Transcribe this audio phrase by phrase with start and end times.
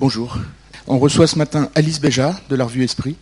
[0.00, 0.36] Bonjour.
[0.88, 3.14] On reçoit ce matin Alice Béja de la revue Esprit,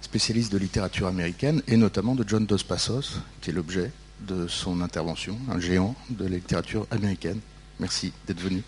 [0.00, 3.92] spécialiste de littérature américaine et notamment de John Dos Passos, qui est l'objet
[4.26, 7.38] de son intervention, un géant de la littérature américaine.
[7.78, 8.64] Merci d'être venu.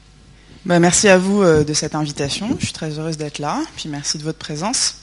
[0.65, 2.57] Bah, merci à vous euh, de cette invitation.
[2.61, 3.61] Je suis très heureuse d'être là.
[3.75, 4.99] Puis merci de votre présence.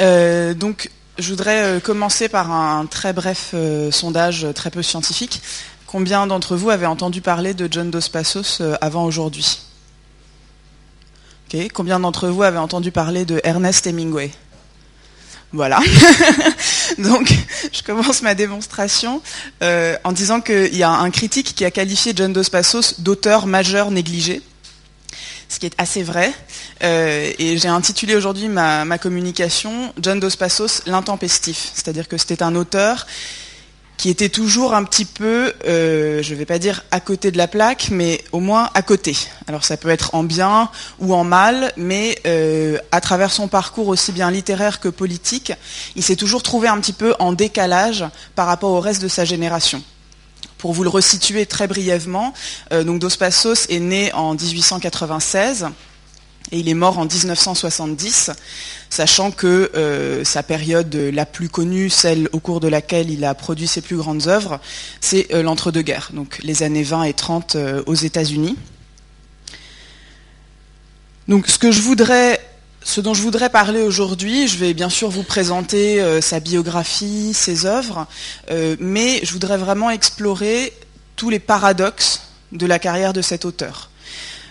[0.00, 3.54] Euh, donc, je voudrais euh, commencer par un très bref
[3.92, 5.40] sondage très peu scientifique.
[5.86, 9.65] Combien d'entre vous avez entendu parler de John Dos Passos avant aujourd'hui?
[11.72, 14.30] Combien d'entre vous avez entendu parler de Ernest Hemingway?
[15.52, 15.78] Voilà.
[16.98, 17.32] Donc,
[17.72, 19.22] je commence ma démonstration
[19.62, 23.46] euh, en disant qu'il y a un critique qui a qualifié John Dos Passos d'auteur
[23.46, 24.42] majeur négligé,
[25.48, 26.32] ce qui est assez vrai.
[26.82, 32.42] Euh, et j'ai intitulé aujourd'hui ma, ma communication John Dos Passos l'intempestif, c'est-à-dire que c'était
[32.42, 33.06] un auteur
[33.96, 37.38] qui était toujours un petit peu, euh, je ne vais pas dire à côté de
[37.38, 39.16] la plaque, mais au moins à côté.
[39.46, 43.88] Alors ça peut être en bien ou en mal, mais euh, à travers son parcours
[43.88, 45.52] aussi bien littéraire que politique,
[45.94, 49.24] il s'est toujours trouvé un petit peu en décalage par rapport au reste de sa
[49.24, 49.82] génération.
[50.58, 52.32] Pour vous le resituer très brièvement,
[52.72, 55.68] euh, donc Dos Passos est né en 1896
[56.52, 58.30] et il est mort en 1970,
[58.96, 63.34] sachant que euh, sa période la plus connue, celle au cours de laquelle il a
[63.34, 64.58] produit ses plus grandes œuvres,
[65.02, 68.56] c'est euh, l'entre-deux-guerres, donc les années 20 et 30 euh, aux États-Unis.
[71.28, 72.40] Donc ce que je voudrais
[72.82, 77.66] ce dont je voudrais parler aujourd'hui, je vais bien sûr vous présenter sa biographie, ses
[77.66, 78.06] œuvres,
[78.78, 80.72] mais je voudrais vraiment explorer
[81.16, 83.90] tous les paradoxes de la carrière de cet auteur.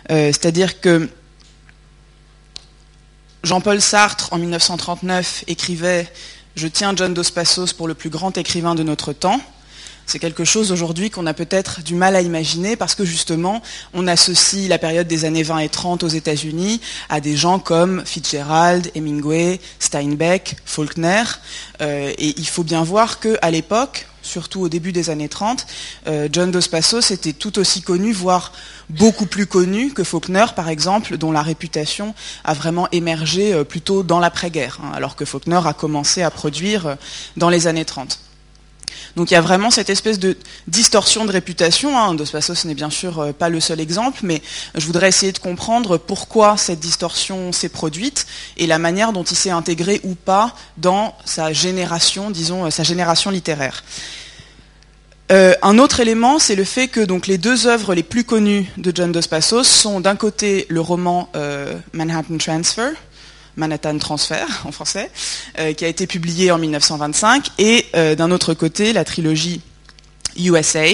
[0.10, 1.08] C'est-à-dire que
[3.46, 6.12] Jean-Paul Sartre, en 1939, écrivait
[6.56, 9.40] Je tiens John Dos Passos pour le plus grand écrivain de notre temps.
[10.06, 13.62] C'est quelque chose aujourd'hui qu'on a peut-être du mal à imaginer parce que justement,
[13.94, 18.04] on associe la période des années 20 et 30 aux États-Unis à des gens comme
[18.06, 21.24] Fitzgerald, Hemingway, Steinbeck, Faulkner.
[21.82, 25.66] Euh, et il faut bien voir qu'à l'époque, surtout au début des années 30,
[26.08, 28.52] euh, John Dos Passos était tout aussi connu, voire
[28.90, 32.14] beaucoup plus connu que Faulkner, par exemple, dont la réputation
[32.44, 36.98] a vraiment émergé euh, plutôt dans l'après-guerre, hein, alors que Faulkner a commencé à produire
[37.38, 38.20] dans les années 30.
[39.16, 40.38] Donc il y a vraiment cette espèce de
[40.68, 41.98] distorsion de réputation.
[41.98, 42.14] Hein.
[42.16, 44.42] Dos Passos n'est bien sûr pas le seul exemple, mais
[44.76, 48.26] je voudrais essayer de comprendre pourquoi cette distorsion s'est produite
[48.58, 53.32] et la manière dont il s'est intégré ou pas dans sa génération, disons, sa génération
[53.32, 53.84] littéraire.
[55.32, 58.92] Euh, un autre élément, c'est le fait que les deux œuvres les plus connues de
[58.94, 62.92] John Dos Passos sont d'un côté le roman euh, Manhattan Transfer,
[63.56, 65.12] Manhattan Transfer en français,
[65.60, 69.62] euh, qui a été publié en 1925, et d'un autre côté la trilogie
[70.38, 70.86] USA,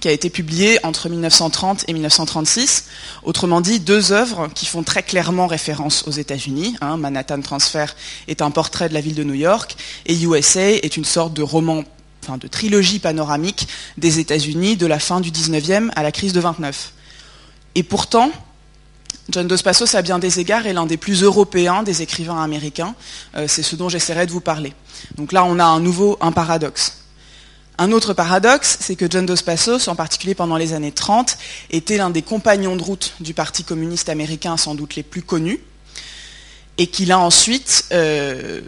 [0.00, 2.84] qui a été publiée entre 1930 et 1936.
[3.22, 6.76] Autrement dit, deux œuvres qui font très clairement référence aux États-Unis.
[6.80, 6.96] Hein.
[6.96, 7.86] Manhattan Transfer
[8.28, 9.76] est un portrait de la ville de New York,
[10.06, 11.84] et USA est une sorte de roman
[12.40, 16.92] de trilogie panoramique des États-Unis de la fin du 19e à la crise de 29.
[17.74, 18.30] Et pourtant,
[19.30, 22.94] John Dos Passos, à bien des égards, est l'un des plus européens des écrivains américains.
[23.36, 24.72] Euh, c'est ce dont j'essaierai de vous parler.
[25.16, 27.04] Donc là, on a un nouveau un paradoxe.
[27.76, 31.36] Un autre paradoxe, c'est que John Dos Passos, en particulier pendant les années 30,
[31.70, 35.60] était l'un des compagnons de route du Parti communiste américain sans doute les plus connus,
[36.78, 38.62] et qu'il a ensuite euh,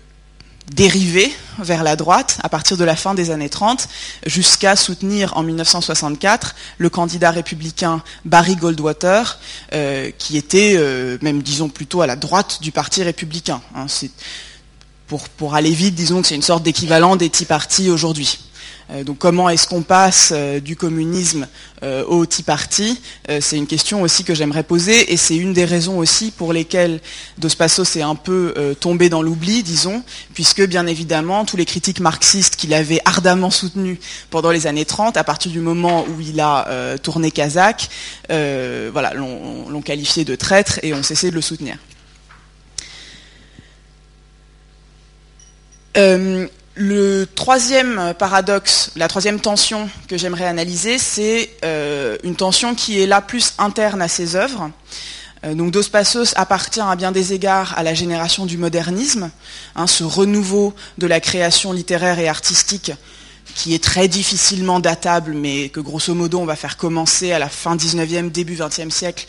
[0.75, 3.89] dérivé vers la droite à partir de la fin des années 30
[4.27, 9.39] jusqu'à soutenir en 1964 le candidat républicain Barry Goldwater
[9.73, 13.61] euh, qui était euh, même disons plutôt à la droite du parti républicain.
[13.75, 13.87] Hein.
[15.07, 18.39] pour, pour aller vite, disons que c'est une sorte d'équivalent des Tea Party aujourd'hui.
[18.93, 21.47] Euh, donc comment est-ce qu'on passe euh, du communisme
[21.83, 23.01] euh, au Tea Party?
[23.41, 27.01] C'est une question aussi que j'aimerais poser et c'est une des raisons aussi pour lesquelles
[27.39, 30.03] Dos Passos est un peu tombé dans l'oubli, disons,
[30.35, 33.99] puisque bien évidemment tous les critiques marxistes qu'il avait ardemment soutenus
[34.31, 37.89] pendant les années 30, à partir du moment où il a tourné Kazakh,
[38.29, 41.77] voilà, l'ont qualifié de traître et ont cessé de le soutenir.
[46.77, 53.07] Le troisième paradoxe, la troisième tension que j'aimerais analyser, c'est euh, une tension qui est
[53.07, 54.71] là plus interne à ses œuvres.
[55.45, 59.31] Euh, donc Dos Passos appartient à bien des égards à la génération du modernisme,
[59.75, 62.93] hein, ce renouveau de la création littéraire et artistique
[63.55, 67.49] qui est très difficilement datable, mais que grosso modo on va faire commencer à la
[67.49, 69.27] fin 19e, début 20e siècle,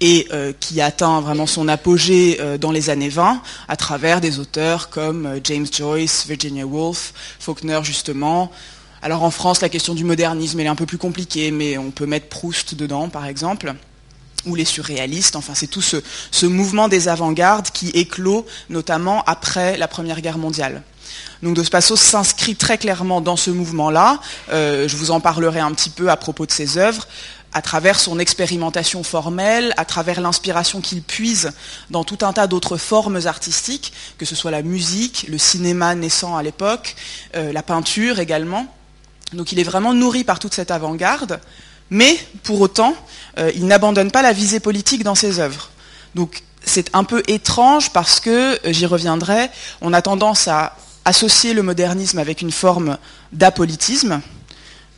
[0.00, 4.38] et euh, qui atteint vraiment son apogée euh, dans les années 20, à travers des
[4.38, 8.50] auteurs comme euh, James Joyce, Virginia Woolf, Faulkner justement.
[9.02, 11.90] Alors en France, la question du modernisme elle est un peu plus compliquée, mais on
[11.90, 13.74] peut mettre Proust dedans, par exemple.
[14.46, 15.36] ou les surréalistes.
[15.36, 20.82] Enfin, c'est tout ce, mouvement des avant-gardes qui éclot notamment après la Première Guerre mondiale.
[21.42, 24.20] Donc Dos Passos s'inscrit très clairement dans ce mouvement-là.
[24.50, 27.06] Euh, je vous en parlerai un petit peu à propos de ses œuvres
[27.54, 31.52] à travers son expérimentation formelle, à travers l'inspiration qu'il puise
[31.88, 36.36] dans tout un tas d'autres formes artistiques, que ce soit la musique, le cinéma naissant
[36.36, 36.96] à l'époque,
[37.36, 38.66] euh, la peinture également.
[39.32, 41.40] Donc il est vraiment nourri par toute cette avant-garde,
[41.90, 42.96] mais pour autant,
[43.38, 45.70] euh, il n'abandonne pas la visée politique dans ses œuvres.
[46.16, 49.48] Donc c'est un peu étrange parce que, j'y reviendrai,
[49.80, 52.98] on a tendance à associer le modernisme avec une forme
[53.32, 54.20] d'apolitisme,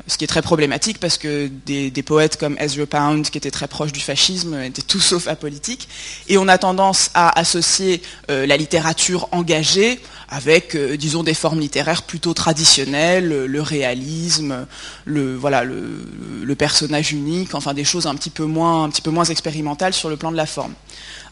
[0.06, 3.67] ce qui est très problématique parce que des, poètes comme Ezra Pound, qui étaient très
[3.67, 5.88] proches du fascisme, étaient tout sauf apolitiques.
[6.29, 11.61] Et on a tendance à associer euh, la littérature engagée avec, euh, disons, des formes
[11.61, 14.67] littéraires plutôt traditionnelles, le réalisme,
[15.05, 19.11] le, voilà, le, personnage unique, enfin des choses un petit, peu moins, un petit peu
[19.11, 20.73] moins expérimentales sur le plan de la forme.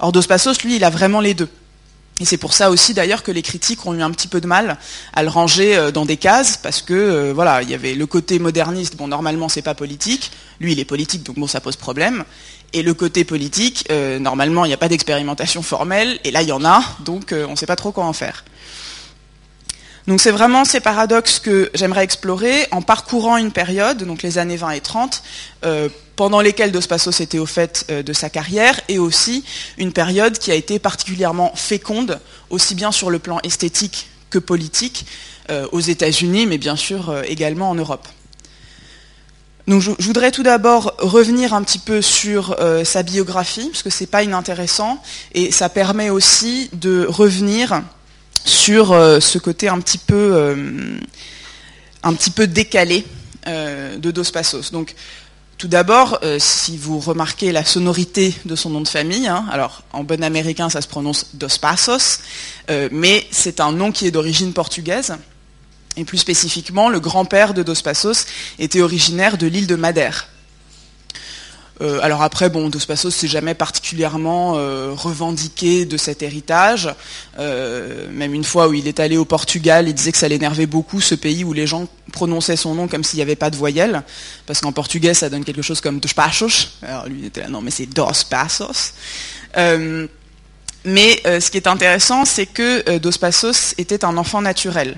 [0.01, 1.49] Or, Dos Passos, lui, il a vraiment les deux.
[2.21, 4.47] Et c'est pour ça aussi d'ailleurs que les critiques ont eu un petit peu de
[4.47, 4.79] mal
[5.15, 8.07] à le ranger euh, dans des cases, parce que euh, voilà, il y avait le
[8.07, 10.31] côté moderniste, bon normalement c'est pas politique,
[10.61, 12.25] lui il est politique donc bon ça pose problème,
[12.73, 16.49] et le côté politique, euh, normalement il n'y a pas d'expérimentation formelle, et là il
[16.49, 18.45] y en a, donc on ne sait pas trop quoi en faire.
[20.07, 24.57] Donc c'est vraiment ces paradoxes que j'aimerais explorer en parcourant une période, donc les années
[24.57, 25.23] 20 et 30,
[25.65, 29.45] euh, pendant lesquelles Dos Passos était au fait euh, de sa carrière, et aussi
[29.79, 32.21] une période qui a été particulièrement féconde,
[32.51, 35.07] aussi bien sur le plan esthétique que politique,
[35.51, 38.09] euh, aux États-Unis, mais bien sûr également en Europe.
[39.67, 44.07] Donc je, voudrais tout d'abord revenir un petit peu sur sa biographie, parce que c'est
[44.07, 45.03] pas inintéressant,
[45.33, 47.83] et ça permet aussi de revenir
[48.45, 50.99] sur euh, ce côté un petit peu, euh,
[52.03, 53.05] un petit peu décalé
[53.47, 54.71] euh, de Dos Passos.
[54.71, 54.95] Donc,
[55.65, 60.05] tout d'abord, si vous remarquez la sonorité de son nom de famille, hein, alors en
[60.05, 62.21] bon américain ça se prononce Dos Passos,
[62.91, 65.17] mais c'est un nom qui est d'origine portugaise.
[65.97, 68.27] Et plus spécifiquement, le grand-père de Dos Passos
[68.59, 70.29] était originaire de l'île de Madère.
[71.81, 76.95] Euh, alors après, bon, Dos Passos s'est jamais particulièrement euh, revendiqué de cet héritage.
[77.39, 80.67] Euh, même une fois où il est allé au Portugal, il disait que ça l'énervait
[80.67, 83.57] beaucoup ce pays où les gens prononçaient son nom comme s'il n'y avait pas de
[83.57, 84.03] voyelle,
[84.47, 86.79] parce qu'en portugais ça donne quelque chose comme Dos Passos.
[86.83, 88.95] Alors lui il était là, non mais c'est Dos Passos.
[89.57, 94.97] mais ce qui est intéressant, c'est que Dos Passos était un enfant naturel.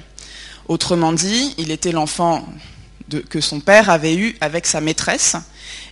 [0.68, 2.46] Autrement dit, il était l'enfant
[3.28, 5.36] que son père avait eu avec sa maîtresse,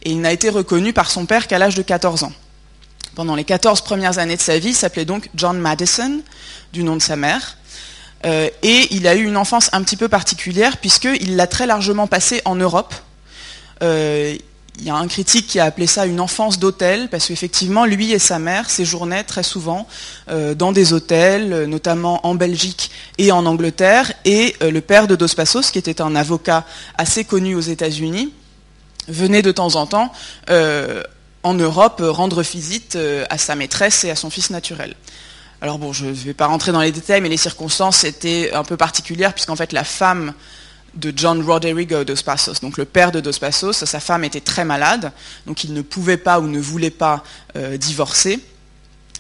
[0.02, 2.32] et il n'a été reconnu par son père qu'à l'âge de 14 ans.
[3.14, 6.20] Pendant les 14 premières années de sa vie, il s'appelait donc John Madison,
[6.72, 7.56] du nom de sa mère,
[8.26, 12.06] euh, et il a eu une enfance un petit peu particulière, puisqu'il l'a très largement
[12.06, 12.94] passé en Europe.
[13.82, 14.37] Euh,
[14.78, 18.12] il y a un critique qui a appelé ça une enfance d'hôtel, parce qu'effectivement, lui
[18.12, 19.86] et sa mère séjournaient très souvent
[20.28, 25.28] euh, dans des hôtels, notamment en Belgique et en Angleterre, et le père de Dos
[25.28, 26.64] Passos, qui était un avocat
[26.98, 28.32] assez connu aux États-Unis,
[29.08, 30.12] venait de temps en temps
[30.50, 31.02] euh,
[31.42, 34.94] en Europe rendre visite euh, à sa maîtresse et à son fils naturel.
[35.60, 38.64] Alors bon, je ne vais pas rentrer dans les détails, mais les circonstances étaient un
[38.64, 40.34] peu particulières, puisqu'en fait la femme
[40.96, 44.64] de John Roderigo dos Passos, donc le père de dos Passos, sa femme était très
[44.64, 45.12] malade,
[45.46, 47.25] donc il ne pouvait pas ou ne voulait pas
[47.56, 48.41] euh, divorcer,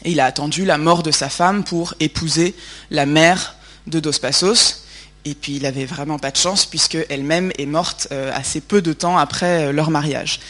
[0.04, 2.54] et il a attendu la mort de sa femme pour épouser
[2.90, 4.84] la mère de dos Passos,
[5.24, 8.82] et puis il avait vraiment pas de chance puisque elle-même est morte euh, assez peu
[8.82, 10.40] de temps après euh, leur mariage.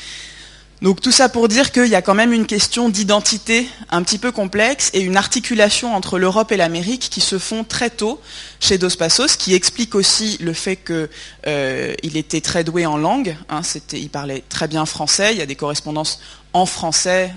[0.84, 4.18] Donc tout ça pour dire qu'il y a quand même une question d'identité un petit
[4.18, 8.20] peu complexe et une articulation entre l'Europe et l'Amérique qui se font très tôt
[8.60, 11.08] chez Dos Passos, qui explique aussi le fait qu'il
[11.46, 13.34] euh, était très doué en langue.
[13.48, 13.62] Hein,
[13.94, 15.32] il parlait très bien français.
[15.32, 16.20] Il y a des correspondances
[16.52, 17.32] en français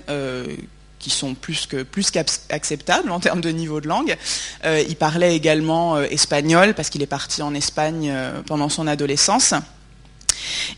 [1.00, 4.18] qui sont plus que qu'acceptables en termes de niveau de langue.
[4.66, 8.88] Euh, il parlait également euh, espagnol parce qu'il est parti en Espagne euh, pendant son
[8.88, 9.54] adolescence.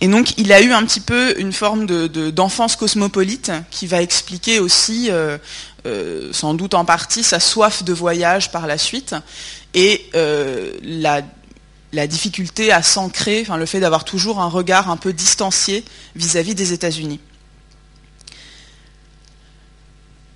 [0.01, 1.86] Et donc il a eu un petit peu une forme
[2.32, 5.10] d'enfance cosmopolite qui va expliquer aussi,
[6.32, 9.15] sans doute en partie, sa soif de voyage par la suite
[9.74, 11.22] et la,
[11.94, 15.84] la, difficulté à s'ancrer, le fait d'avoir toujours un regard un peu distancié
[16.15, 17.20] vis à -vis des États-Unis.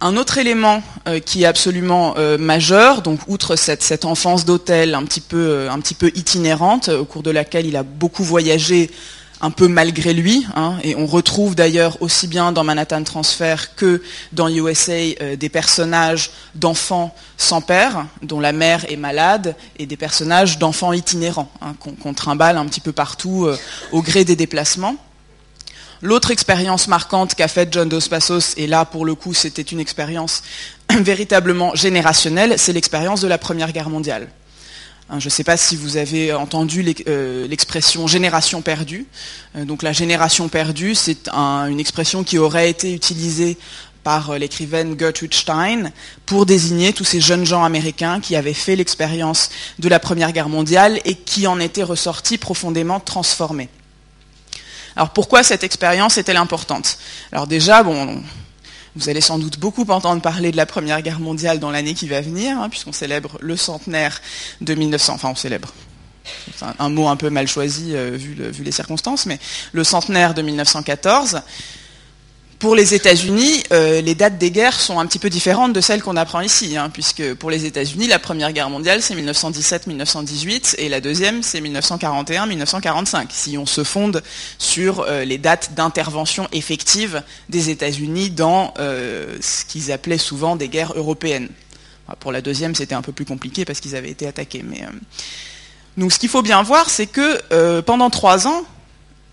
[0.05, 5.21] Un autre élément euh, qui est absolument euh, majeur, outre cette, enfance d'hôtel un, petit
[5.21, 8.91] peu, euh, itinérante, au cours de laquelle il a beaucoup voyagé
[9.39, 14.01] un peu malgré lui, hein, et on retrouve d'ailleurs aussi bien dans Manhattan Transfer que
[14.33, 20.59] dans USA des personnages d'enfants sans père, dont la mère est malade, et des personnages
[20.59, 23.47] d'enfants itinérants, hein, qu'on trimballe un petit peu partout
[23.93, 24.97] au gré des déplacements.
[26.03, 29.79] L'autre expérience marquante qu'a faite John Dos Passos, et là pour le coup c'était une
[29.79, 30.43] expérience
[30.91, 34.27] véritablement générationnelle, c'est l'expérience de la Première Guerre mondiale.
[35.09, 39.05] Hein, je ne sais pas si vous avez entendu euh, l'expression génération perdue.
[39.55, 43.57] Euh, donc la génération perdue, c'est une expression qui aurait été utilisée
[44.03, 45.89] par euh, l'écrivaine Gertrude Stein
[46.25, 50.49] pour désigner tous ces jeunes gens américains qui avaient fait l'expérience de la Première Guerre
[50.49, 53.69] mondiale et qui en étaient ressortis profondément transformés.
[54.95, 56.97] Alors pourquoi cette expérience est-elle importante?
[57.31, 58.21] Alors déjà, bon,
[58.95, 62.07] vous allez sans doute beaucoup entendre parler de la Première Guerre mondiale dans l'année qui
[62.07, 64.21] va venir, hein, puisqu'on célèbre le centenaire
[64.61, 65.73] de 1900, enfin on célèbre,
[66.55, 69.39] c'est un, mot un peu mal choisi euh, vu, vu, les circonstances, mais
[69.71, 71.41] le centenaire de 1914.
[72.63, 76.01] Pour les États-Unis, euh, les dates des guerres sont un petit peu différentes de celles
[76.01, 80.87] qu'on apprend ici, hein, puisque pour les États-Unis, la Première Guerre mondiale, c'est 1917-1918, et
[80.87, 84.23] la deuxième, c'est 1941-1945, si on se fonde
[84.59, 90.69] sur euh, les dates d'intervention effective des États-Unis dans euh, ce qu'ils appelaient souvent des
[90.69, 91.49] guerres européennes.
[92.21, 94.63] pour la deuxième, c'était un peu plus compliqué parce qu'ils avaient été attaqués.
[94.63, 94.83] Mais,
[95.97, 98.63] donc ce qu'il faut bien voir, c'est que pendant trois ans,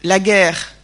[0.02, 0.74] la guerre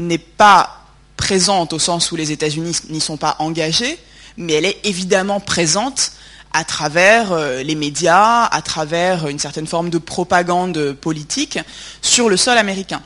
[0.00, 0.83] n'est pas
[1.24, 3.98] présente au sens où les États-Unis n'y sont pas engagés,
[4.36, 6.12] mais elle est évidemment présente
[6.52, 11.58] à travers euh, les médias, à travers une certaine forme de propagande politique
[12.02, 13.00] sur le sol américain.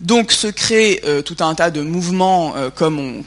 [0.00, 3.24] Donc se crée euh, tout un tas de mouvements euh, comme,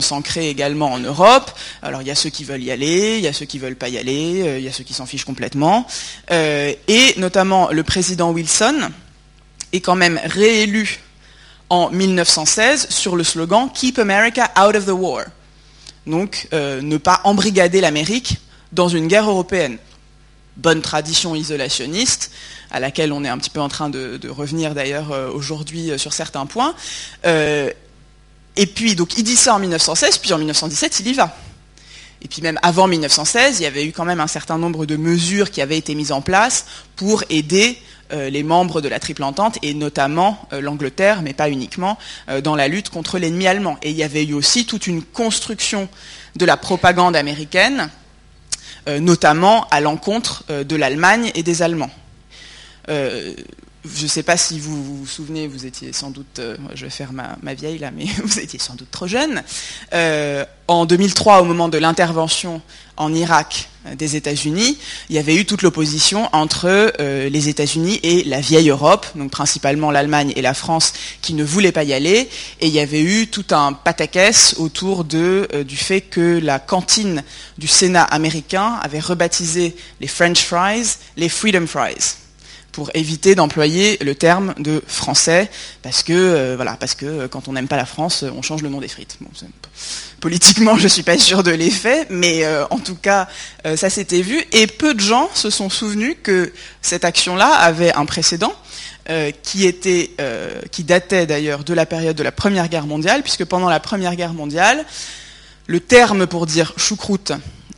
[0.00, 1.52] s'en crée également en Europe.
[1.82, 3.76] Alors il y a ceux qui veulent y aller, il y a ceux qui veulent
[3.76, 5.86] pas y aller, il y a ceux qui s'en fichent complètement.
[6.32, 8.90] et notamment le président Wilson
[9.72, 11.05] est quand même réélu
[11.68, 15.24] en 1916 sur le slogan Keep America out of the war.
[16.06, 18.38] Donc euh, ne pas embrigader l'Amérique
[18.72, 19.78] dans une guerre européenne.
[20.56, 22.30] Bonne tradition isolationniste,
[22.70, 25.98] à laquelle on est un petit peu en train de, revenir d'ailleurs euh, aujourd'hui euh,
[25.98, 26.74] sur certains points.
[27.24, 31.36] et puis donc il dit ça en 1916, puis en 1917 il y va.
[32.22, 34.96] Et puis même avant 1916, il y avait eu quand même un certain nombre de
[34.96, 36.64] mesures qui avaient été mises en place
[36.96, 37.78] pour aider
[38.10, 41.98] les membres de la Triple Entente et notamment euh, l'Angleterre, mais pas uniquement,
[42.28, 43.78] euh, dans la lutte contre l'ennemi allemand.
[43.82, 45.88] Et il y avait eu aussi toute une construction
[46.36, 47.88] de la propagande américaine,
[49.00, 51.90] notamment à l'encontre de l'Allemagne et des Allemands
[53.94, 56.90] je ne sais pas si vous vous souvenez, vous étiez sans doute, euh, je vais
[56.90, 59.42] faire ma, vieille là, mais vous étiez sans doute trop jeune.
[59.92, 62.60] Euh, en 2003, au moment de l'intervention
[62.96, 64.78] en Irak euh, des États-Unis,
[65.08, 69.90] il y avait eu toute l'opposition entre les États-Unis et la vieille Europe, donc principalement
[69.90, 72.28] l'Allemagne et la France, qui ne voulaient pas y aller,
[72.60, 77.22] et il y avait eu tout un pataquès autour du fait que la cantine
[77.58, 82.25] du Sénat américain avait rebaptisé les French fries les Freedom fries
[82.76, 85.48] pour éviter d'employer le terme de français,
[85.80, 88.60] parce que, euh, voilà, parce que euh, quand on n'aime pas la France, on change
[88.60, 89.16] le nom des frites.
[90.20, 93.28] politiquement, je ne suis pas sûr de l'effet, mais euh, en tout cas,
[93.76, 96.52] ça s'était vu, et peu de gens se sont souvenus que
[96.82, 98.52] cette action-là avait un précédent,
[99.42, 100.10] qui, était,
[100.70, 104.16] qui datait d'ailleurs de la période de la Première Guerre mondiale, puisque pendant la Première
[104.16, 104.84] Guerre mondiale,
[105.66, 107.32] le terme pour dire choucroute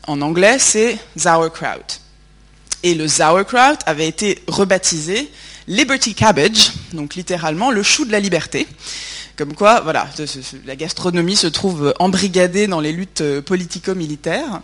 [0.08, 2.00] en anglais, c'est sauerkraut.
[2.82, 5.30] Et le sauerkraut avait été rebaptisé
[5.66, 8.66] Liberty Cabbage, donc littéralement le chou de la liberté.
[9.36, 10.08] Comme quoi, voilà,
[10.66, 14.62] la gastronomie se trouve embrigadée dans les luttes euh, politico-militaires.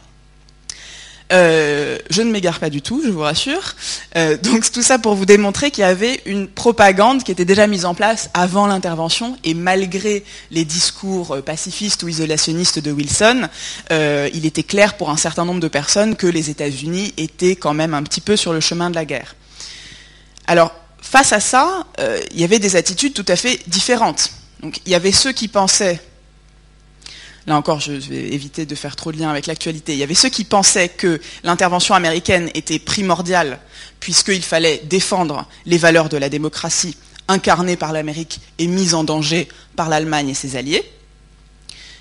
[1.35, 3.75] Euh, je ne m'égare pas du tout, je vous rassure.
[4.17, 7.67] Euh, donc tout ça pour vous démontrer qu'il y avait une propagande qui était déjà
[7.67, 13.49] mise en place avant l'intervention et malgré les discours euh, pacifistes ou isolationnistes de Wilson,
[13.91, 17.95] il était clair pour un certain nombre de personnes que les États-Unis étaient quand même
[17.95, 19.35] un petit peu sur le chemin de la guerre.
[20.47, 21.87] Alors face à ça,
[22.33, 24.31] il y avait des attitudes tout à fait différentes.
[24.61, 26.01] Donc il y avait ceux qui pensaient
[27.47, 30.15] là encore, je vais éviter de faire trop de liens avec l'actualité, il y avait
[30.15, 33.61] ceux qui pensaient que l'intervention américaine était primordiale,
[34.01, 36.97] puisqu'il fallait défendre les valeurs de la démocratie
[37.29, 40.85] incarnées par l'Amérique et mises en danger par l'Allemagne et ses alliés.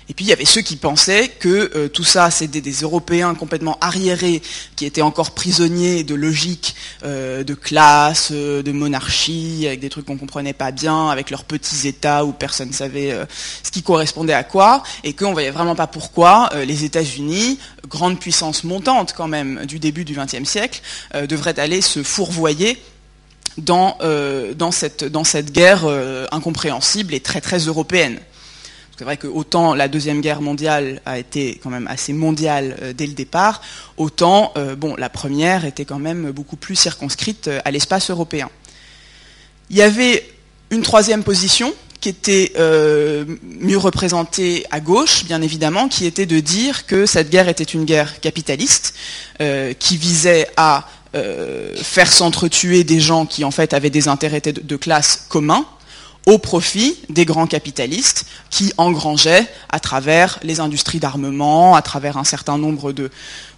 [0.08, 3.34] Et puis il y avait ceux qui pensaient que euh, tout ça, c'était des Européens
[3.34, 4.42] complètement arriérés,
[4.76, 10.04] qui étaient encore prisonniers de logique euh, de classe, euh, de monarchie, avec des trucs
[10.04, 13.16] qu'on comprenait pas bien, avec leurs petits États où personne ne savait
[13.62, 17.58] ce qui correspondait à quoi, et qu'on voyait vraiment pas pourquoi les États-Unis,
[17.88, 20.80] grande puissance montante quand même du début du XXe siècle,
[21.28, 22.78] devraient aller se fourvoyer
[23.58, 23.98] dans,
[24.54, 25.86] dans, cette, dans cette guerre
[26.32, 28.18] incompréhensible et très très européenne.
[28.96, 32.92] C'est vrai que autant la Deuxième Guerre mondiale a été quand même assez mondiale euh,
[32.92, 33.60] dès le départ,
[33.96, 38.48] autant euh, la première était quand même beaucoup plus circonscrite euh, à l'espace européen.
[39.70, 40.24] Il y avait
[40.70, 42.52] une troisième position qui était
[43.42, 47.86] mieux représentée à gauche, bien évidemment, qui était de dire que cette guerre était une
[47.86, 48.94] guerre capitaliste,
[49.78, 50.86] qui visait à
[51.82, 55.64] faire s'entretuer des gens qui en fait avaient des intérêts de classe communs,
[56.26, 62.24] au profit des grands capitalistes qui engrangeaient à travers les industries d'armement, à travers un
[62.24, 63.10] certain nombre de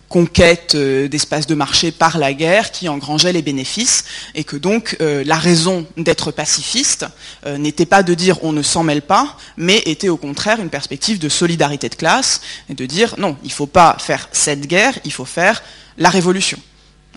[0.09, 4.05] conquêtes euh, d'espaces de marché par la guerre qui engrangeaient les bénéfices
[4.35, 7.07] et que donc euh, la raison d'être pacifiste
[7.45, 10.71] euh, n'était pas de dire on ne s'en mêle pas, mais était au contraire une
[10.71, 14.67] perspective de solidarité de classe et de dire non, il ne faut pas faire cette
[14.67, 15.63] guerre, il faut faire
[15.99, 16.59] la révolution.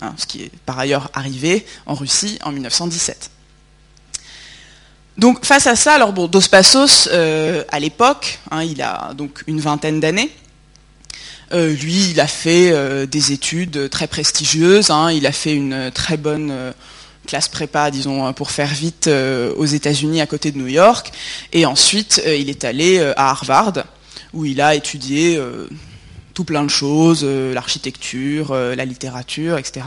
[0.02, 3.30] Hein, ce qui est par ailleurs arrivé en Russie en 1917.
[5.18, 9.60] Donc face à ça, alors Dos Passos, euh, à l'époque, hein, il a donc une
[9.60, 10.30] vingtaine d'années.
[11.52, 14.90] Euh, lui, il a fait euh, des études très prestigieuses.
[14.90, 15.10] Hein.
[15.10, 16.72] il a fait une très bonne
[17.26, 21.12] classe prépa, disons, pour faire vite, aux États-Unis, à côté de New York.
[21.52, 23.84] Et ensuite, il est allé à Harvard,
[24.32, 25.38] où il a étudié
[26.34, 29.82] tout plein de choses, l'architecture, la littérature, etc.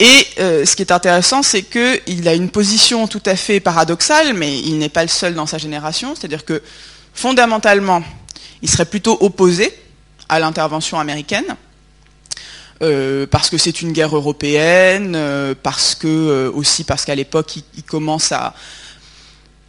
[0.00, 4.34] Et euh, ce qui est intéressant, c'est qu'il a une position tout à fait paradoxale,
[4.34, 6.62] mais il n'est pas le seul dans sa génération, c'est-à-dire que
[7.12, 8.02] fondamentalement,
[8.62, 9.72] il serait plutôt opposé
[10.28, 11.56] à l'intervention américaine,
[12.82, 17.84] euh, parce que c'est une guerre européenne, euh, parce que aussi parce qu'à l'époque, il,
[17.84, 18.54] commence à,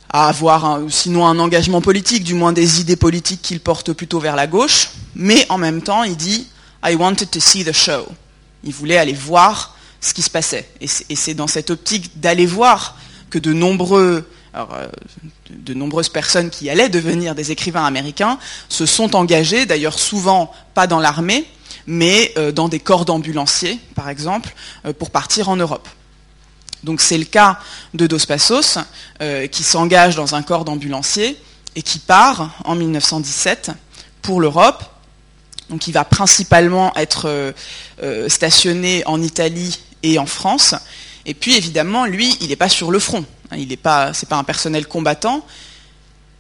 [0.10, 4.48] avoir sinon un engagement politique, du moins des idées politiques qu'il porte plutôt vers la
[4.48, 6.48] gauche, mais en même temps, il dit
[6.84, 8.08] I wanted to see the show.
[8.63, 9.75] Il voulait aller voir
[10.06, 10.70] ce qui se passait.
[10.82, 12.96] Et c'est dans cette optique d'aller voir
[13.32, 14.88] que de, nombreux, euh,
[15.50, 18.38] de nombreuses personnes qui allaient devenir des écrivains américains
[18.70, 21.46] se sont engagées, d'ailleurs souvent pas dans l'armée,
[21.88, 24.54] mais euh, dans des corps d'ambulanciers, par exemple,
[24.86, 25.88] euh, pour partir en Europe.
[26.84, 27.60] Donc c'est le cas
[27.96, 28.78] de Dos Passos,
[29.52, 31.36] qui s'engage dans un corps d'ambulanciers
[31.76, 33.72] et qui part en 1917
[34.22, 34.84] pour l'Europe.
[35.72, 37.56] Donc il va principalement être
[38.28, 40.75] stationné en Italie et en France.
[41.25, 43.25] Et puis évidemment, lui, il n'est pas sur le front.
[43.51, 45.46] Hein, il n'est pas, c'est pas un personnel combattant.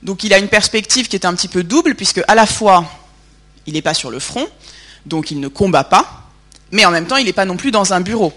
[0.03, 2.85] Donc il a une perspective qui est un petit peu double, puisque à la fois,
[3.65, 4.47] il n'est pas sur le front,
[5.05, 6.29] donc il ne combat pas,
[6.71, 8.31] mais en même temps, il n'est pas non plus dans un bureau.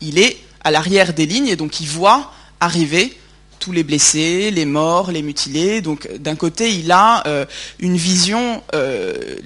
[0.00, 3.16] Il est à l'arrière des lignes, et donc il voit arriver
[3.58, 5.80] tous les blessés, les morts, les mutilés.
[5.80, 7.46] Donc d'un côté, il a euh,
[7.78, 9.36] une vision, euh,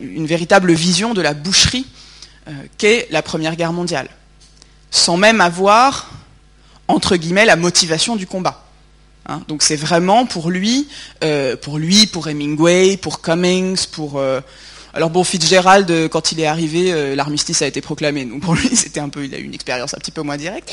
[0.00, 1.86] une véritable vision de la boucherie
[2.48, 4.08] euh, qu'est la Première Guerre mondiale
[4.92, 6.10] sans même avoir,
[6.86, 8.62] entre guillemets, la motivation du combat.
[9.24, 9.40] Hein.
[9.46, 10.88] donc c'est vraiment pour lui,
[11.22, 14.18] euh, pour lui, pour Hemingway, pour Cummings, pour...
[14.18, 14.40] Euh,
[14.94, 18.68] alors bon, Fitzgerald, euh, quand il est arrivé, l'armistice a été proclamé, donc pour lui,
[18.76, 20.72] c'était un peu, il a eu une expérience un petit peu moins directe.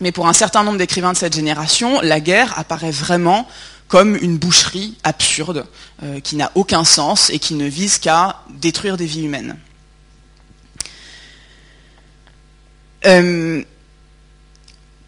[0.00, 3.46] mais pour un certain nombre d'écrivains de cette génération, la guerre apparaît vraiment
[3.88, 5.66] comme une boucherie absurde,
[6.22, 9.56] qui n'a aucun sens et qui ne vise qu'à détruire des vies humaines.
[13.06, 13.62] Euh,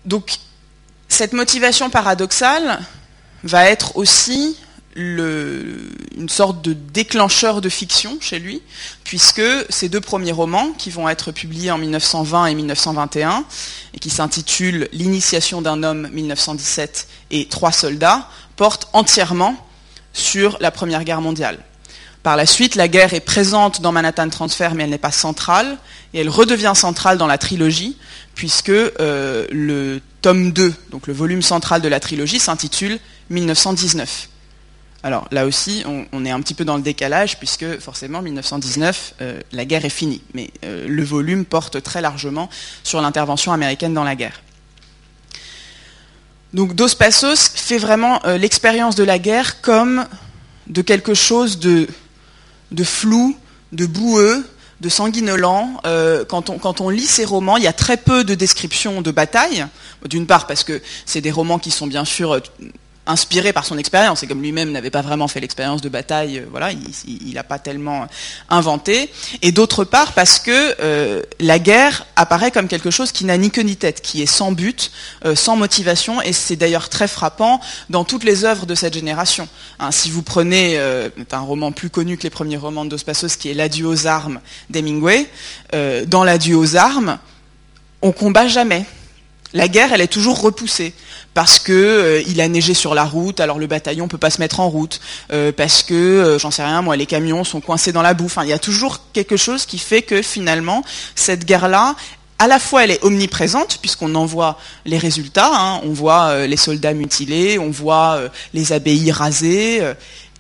[0.05, 0.39] donc,
[1.09, 2.81] cette motivation paradoxale
[3.45, 4.57] va être aussi
[4.95, 8.61] une sorte de déclencheur de fiction chez lui,
[9.05, 13.45] puisque ces deux premiers romans, qui vont être publiés en 1920 et 1921,
[13.95, 19.57] et qui s'intitulent L'initiation d'un homme 1917 et Trois soldats, portent entièrement
[20.13, 21.59] sur la Première Guerre mondiale.
[22.23, 25.77] Par la suite, la guerre est présente dans Manhattan Transfer, mais elle n'est pas centrale,
[26.15, 27.97] et elle redevient centrale dans la trilogie,
[28.37, 34.29] puisque euh, le tome 2, donc le volume central de la trilogie, s'intitule 1919.
[35.03, 35.83] Alors là aussi,
[36.13, 39.91] on, est un petit peu dans le décalage, puisque forcément, 1919, euh, la guerre est
[39.91, 42.49] finie, mais euh, le volume porte très largement
[42.85, 44.43] sur l'intervention américaine dans la guerre.
[46.53, 50.07] Donc Dos Passos fait vraiment l'expérience de la guerre comme
[50.67, 51.89] de quelque chose de
[52.73, 53.37] de flou,
[53.73, 54.45] de boueux,
[54.81, 55.81] de sanguinolent.
[55.87, 59.01] Euh, quand, on, quand on lit ces romans, il y a très peu de descriptions
[59.01, 59.67] de batailles.
[60.07, 62.41] D'une part parce que c'est des romans qui sont bien sûr
[63.07, 66.47] inspiré par son expérience, et comme lui-même n'avait pas vraiment fait l'expérience de bataille, euh,
[66.51, 68.07] voilà, il n'a pas tellement
[68.49, 69.11] inventé,
[69.43, 73.51] et d'autre part parce que euh, la guerre apparaît comme quelque chose qui n'a ni
[73.51, 74.93] queue ni tête, qui est sans but,
[75.25, 77.61] euh, sans motivation, et c'est d'ailleurs très frappant
[77.91, 79.49] dans toutes les œuvres de cette génération.
[79.81, 83.37] Hein, si vous prenez un roman plus connu que les premiers romans de Dos Passos,
[83.37, 85.29] qui est L'adieu aux armes d'Hemingway,
[86.07, 87.19] dans L'adieu aux armes,
[88.01, 88.85] on combat jamais.
[89.55, 90.95] La guerre, elle est toujours repoussée
[91.35, 94.41] parce que euh, il a neigé sur la route, alors le bataillon peut pas se
[94.41, 95.01] mettre en route,
[95.33, 98.29] euh, parce que euh, j'en sais rien, moi les camions sont coincés dans la boue.
[98.43, 100.83] Il y a toujours quelque chose qui fait que finalement
[101.15, 101.97] cette guerre-là
[102.39, 105.81] à la fois elle est omniprésente puisqu'on en voit les résultats, hein.
[105.85, 108.21] on voit les soldats mutilés, on voit
[108.53, 109.81] les abbayes rasées,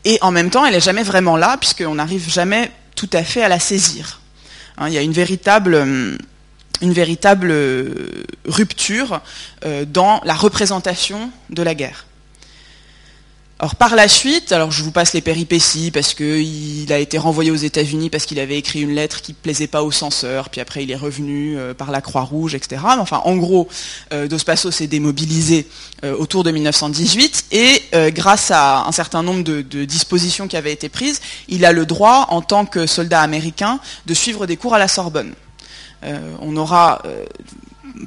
[0.04, 3.42] et en même temps elle n'est jamais vraiment là puisqu'on n'arrive jamais tout à fait
[3.42, 4.20] à la saisir.
[4.78, 6.18] Hein, il y a une véritable hum,
[6.80, 9.20] une véritable euh, rupture
[9.64, 12.06] euh, dans la représentation de la guerre.
[13.60, 17.52] Alors par la suite, alors je vous passe les péripéties parce qu'il a été renvoyé
[17.52, 20.60] aux États-Unis parce qu'il avait écrit une lettre qui ne plaisait pas au censeur, puis
[20.60, 22.82] après il est revenu euh, par la Croix-Rouge, etc.
[22.96, 23.68] Mais enfin, en gros,
[24.10, 25.68] Dos Passos s'est démobilisé
[26.02, 30.88] autour de 1918 et grâce à un certain nombre de, de, dispositions qui avaient été
[30.88, 34.80] prises, il a le droit, en tant que soldat américain, de suivre des cours à
[34.80, 35.34] la Sorbonne.
[36.04, 37.24] Euh, on aura euh,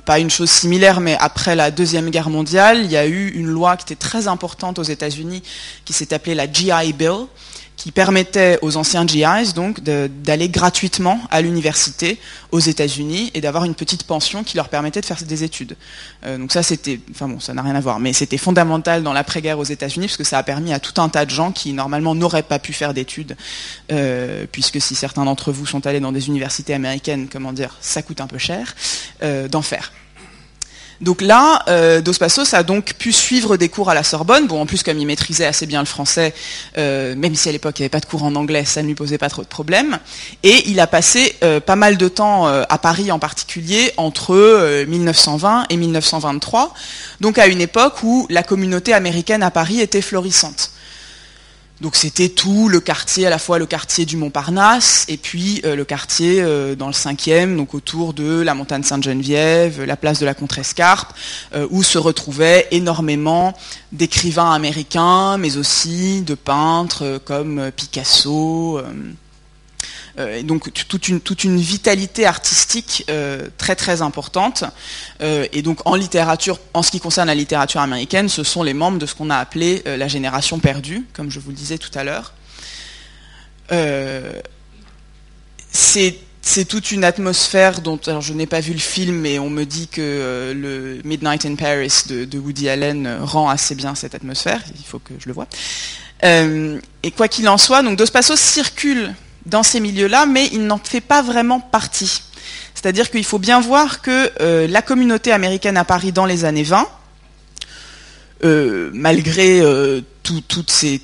[0.06, 3.48] pas une chose similaire, mais après la Deuxième Guerre mondiale, il y a eu une
[3.48, 5.44] loi qui était très importante aux États-Unis,
[5.86, 7.28] qui s'est appelée la GI Bill,
[7.76, 12.20] qui permettait aux anciens GIs donc d'aller gratuitement à l'université
[12.52, 15.76] aux États-Unis et d'avoir une petite pension qui leur permettait de faire des études.
[16.26, 19.14] Euh, donc ça c'était, enfin bon, ça n'a rien à voir, mais c'était fondamental dans
[19.14, 21.74] l'après-guerre aux États-Unis parce que ça a permis à tout un tas de gens qui
[21.74, 23.36] normalement n'auraient pas pu faire d'études,
[23.92, 28.02] euh, puisque si certains d'entre vous sont allés dans des universités américaines, comment dire, ça
[28.02, 28.76] coûte un peu cher,
[29.24, 29.92] euh, d'en faire.
[31.02, 34.48] Donc là, euh, Dos Passos a donc pu suivre des cours à la Sorbonne.
[34.48, 36.34] Bon, en plus, comme il maîtrisait assez bien le français,
[36.78, 38.88] euh, même si à l'époque il n'y avait pas de cours en anglais, ça ne
[38.88, 40.00] lui posait pas trop de problèmes.
[40.44, 45.66] Et il a passé euh, pas mal de temps à Paris en particulier, entre 1920
[45.70, 46.74] et 1923,
[47.22, 50.72] donc à une époque où la communauté américaine à Paris était florissante.
[51.82, 55.76] Donc c'était tout le quartier, à la fois le quartier du Montparnasse et puis euh,
[55.76, 60.26] le quartier euh, dans le cinquième, donc autour de la montagne Sainte-Geneviève, la place de
[60.26, 61.14] la Contrescarpe,
[61.54, 63.58] euh, où se retrouvaient énormément
[63.92, 68.82] d'écrivains américains, mais aussi de peintres comme Picasso.
[70.18, 71.08] Euh, donc toute
[71.44, 74.64] une, vitalité artistique euh, très très importante.
[75.22, 78.74] Euh, et donc en littérature, en ce qui concerne la littérature américaine, ce sont les
[78.74, 81.92] membres de ce qu'on a appelé la génération perdue, comme je vous le disais tout
[81.96, 82.34] à l'heure.
[85.72, 89.66] c'est toute une atmosphère dont alors je n'ai pas vu le film, mais on me
[89.66, 94.62] dit que le Midnight in Paris de, Woody Allen rend assez bien cette atmosphère.
[94.78, 95.48] Il faut que je le vois.
[96.24, 99.14] et quoi qu'il en soit, donc Dos Passos circule
[99.46, 102.22] dans ces milieux-là, mais il n'en fait pas vraiment partie.
[102.74, 106.64] C'est-à-dire qu'il faut bien voir que euh, la communauté américaine à Paris dans les années
[106.64, 106.88] 20,
[108.44, 110.44] euh, malgré euh, tout,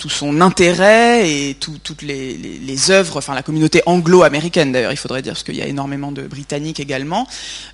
[0.09, 5.43] son intérêt et toutes les, œuvres, enfin la communauté anglo-américaine d'ailleurs, il faudrait dire, parce
[5.43, 7.27] qu'il y a énormément de Britanniques également,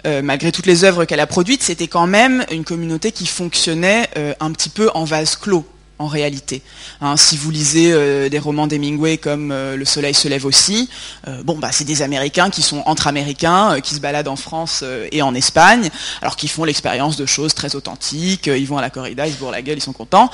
[0.06, 4.51] malgré toutes les œuvres qu'elle a produites, c'était quand même une communauté qui fonctionnait un
[4.51, 5.65] petit peu en vase clos
[5.99, 6.62] en réalité.
[7.01, 10.89] Hein, si vous lisez euh, des romans d'Hemingway comme euh, Le Soleil se lève aussi,
[11.27, 14.83] euh, bon bah c'est des Américains qui sont entre Américains, qui se baladent en France
[15.12, 15.89] et en Espagne,
[16.21, 19.38] alors qu'ils font l'expérience de choses très authentiques, ils vont à la corrida, ils se
[19.38, 20.29] bourrent la gueule, ils sont contents,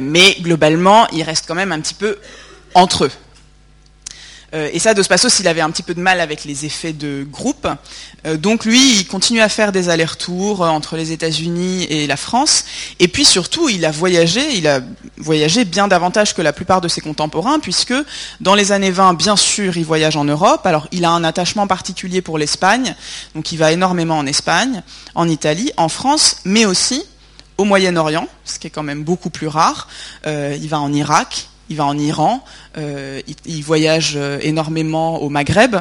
[0.00, 2.18] mais globalement ils restent quand même un petit peu
[2.74, 3.10] entre eux.
[4.54, 6.92] Euh, et ça, Dos Passos, il avait un petit peu de mal avec les effets
[6.92, 7.66] de groupe.
[8.26, 12.16] Euh, donc lui, il continue à faire des allers-retours euh, entre les États-Unis et la
[12.16, 12.64] France.
[12.98, 14.80] Et puis surtout, il a voyagé, il a
[15.16, 17.94] voyagé bien davantage que la plupart de ses contemporains, puisque
[18.40, 20.66] dans les années 20, bien sûr, il voyage en Europe.
[20.66, 22.94] Alors il a un attachement particulier pour l'Espagne,
[23.34, 24.82] donc il va énormément en Espagne,
[25.14, 27.02] en Italie, en France, mais aussi
[27.58, 29.88] au Moyen-Orient, ce qui est quand même beaucoup plus rare.
[30.26, 32.44] il va en Irak, il va en Iran,
[32.76, 35.76] euh, il, voyage euh, énormément au Maghreb,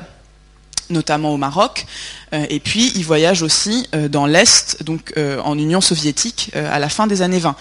[0.89, 1.85] notamment au Maroc,
[2.33, 7.07] euh, et puis il voyage aussi dans l'Est, donc en Union soviétique, à la fin
[7.07, 7.55] des années 20.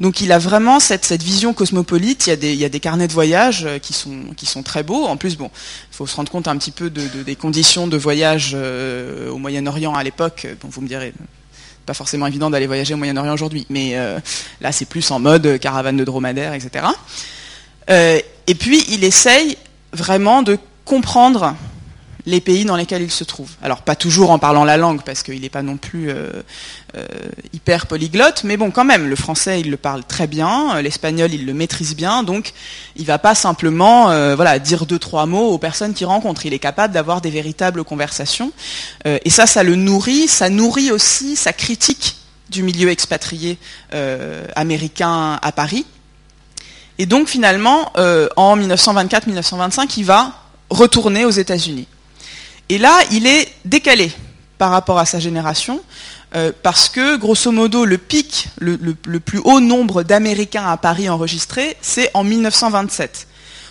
[0.00, 3.92] Donc il a vraiment cette, vision cosmopolite, il y, a des, carnets de voyage qui
[3.92, 5.06] sont, qui sont très beaux.
[5.06, 5.50] En plus, bon,
[5.92, 10.02] il faut se rendre compte un petit peu des conditions de voyage au Moyen-Orient à
[10.02, 10.46] l'époque.
[10.62, 11.12] Vous me direz,
[11.86, 13.96] pas forcément évident d'aller voyager au Moyen-Orient aujourd'hui, mais
[14.60, 16.86] là c'est plus en mode caravane de dromadaire, etc.
[17.90, 19.56] Euh, et puis, il essaye
[19.92, 21.54] vraiment de comprendre
[22.28, 23.50] les pays dans lesquels il se trouve.
[23.62, 26.42] Alors pas toujours en parlant la langue, parce qu'il n'est pas non plus euh,
[26.96, 27.06] euh,
[27.52, 31.46] hyper polyglotte, mais bon quand même, le français il le parle très bien, l'espagnol il
[31.46, 32.52] le maîtrise bien, donc
[32.96, 36.58] il va pas simplement voilà, dire deux, trois mots aux personnes qu'il rencontre, il est
[36.58, 38.50] capable d'avoir des véritables conversations,
[39.04, 42.16] et ça, ça le nourrit, ça nourrit aussi sa critique
[42.50, 43.56] du milieu expatrié
[44.56, 45.86] américain à Paris,
[46.98, 50.32] et donc finalement, euh, en 1924-1925, il va
[50.70, 51.86] retourner aux États-Unis.
[52.68, 54.10] Et là, il est décalé
[54.58, 55.80] par rapport à sa génération,
[56.34, 58.76] euh, parce que, grosso modo, le pic, le,
[59.20, 63.28] plus haut nombre d'Américains à Paris enregistrés, c'est en 1927.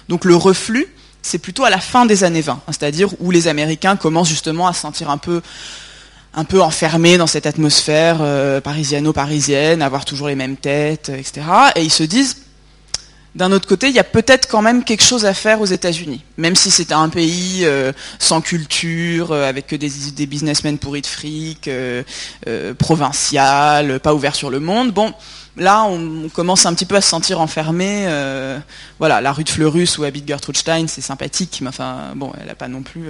[0.08, 0.88] Donc le reflux,
[1.24, 4.68] c'est plutôt à la fin des années 20, hein, c'est-à-dire où les Américains commencent justement
[4.68, 5.42] à se sentir un peu
[6.38, 8.18] un peu enfermés dans cette atmosphère
[8.62, 11.48] parisiano-parisienne, avoir toujours les mêmes têtes, etc.
[11.78, 12.45] Et ils se disent,
[13.36, 16.24] d'un autre côté, il y a peut-être quand même quelque chose à faire aux États-Unis,
[16.38, 17.68] même si c'est un pays
[18.18, 21.70] sans culture, avec que des, businessmen pourris de fric,
[22.80, 24.92] provincial, pas ouvert sur le monde.
[24.92, 25.14] Bon,
[25.58, 28.06] là, on, commence un petit peu à se sentir enfermé.
[28.08, 28.58] Euh,
[29.00, 32.48] voilà, la rue de Fleurus où habite Gertrude Stein, c'est sympathique, mais enfin, bon, elle
[32.48, 33.10] n'a pas non plus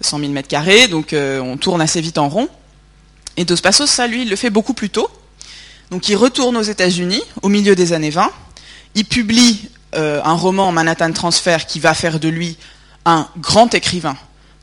[0.00, 2.48] 100 000 mètres carrés, donc euh, on tourne assez vite en rond.
[3.36, 5.10] Et Dos Passos, ça, lui, il le fait beaucoup plus tôt.
[5.90, 8.30] Donc il retourne aux États-Unis au milieu des années 20.
[8.96, 12.56] Il publie euh, un roman, Manhattan Transfer, qui va faire de lui
[13.04, 14.16] un grand écrivain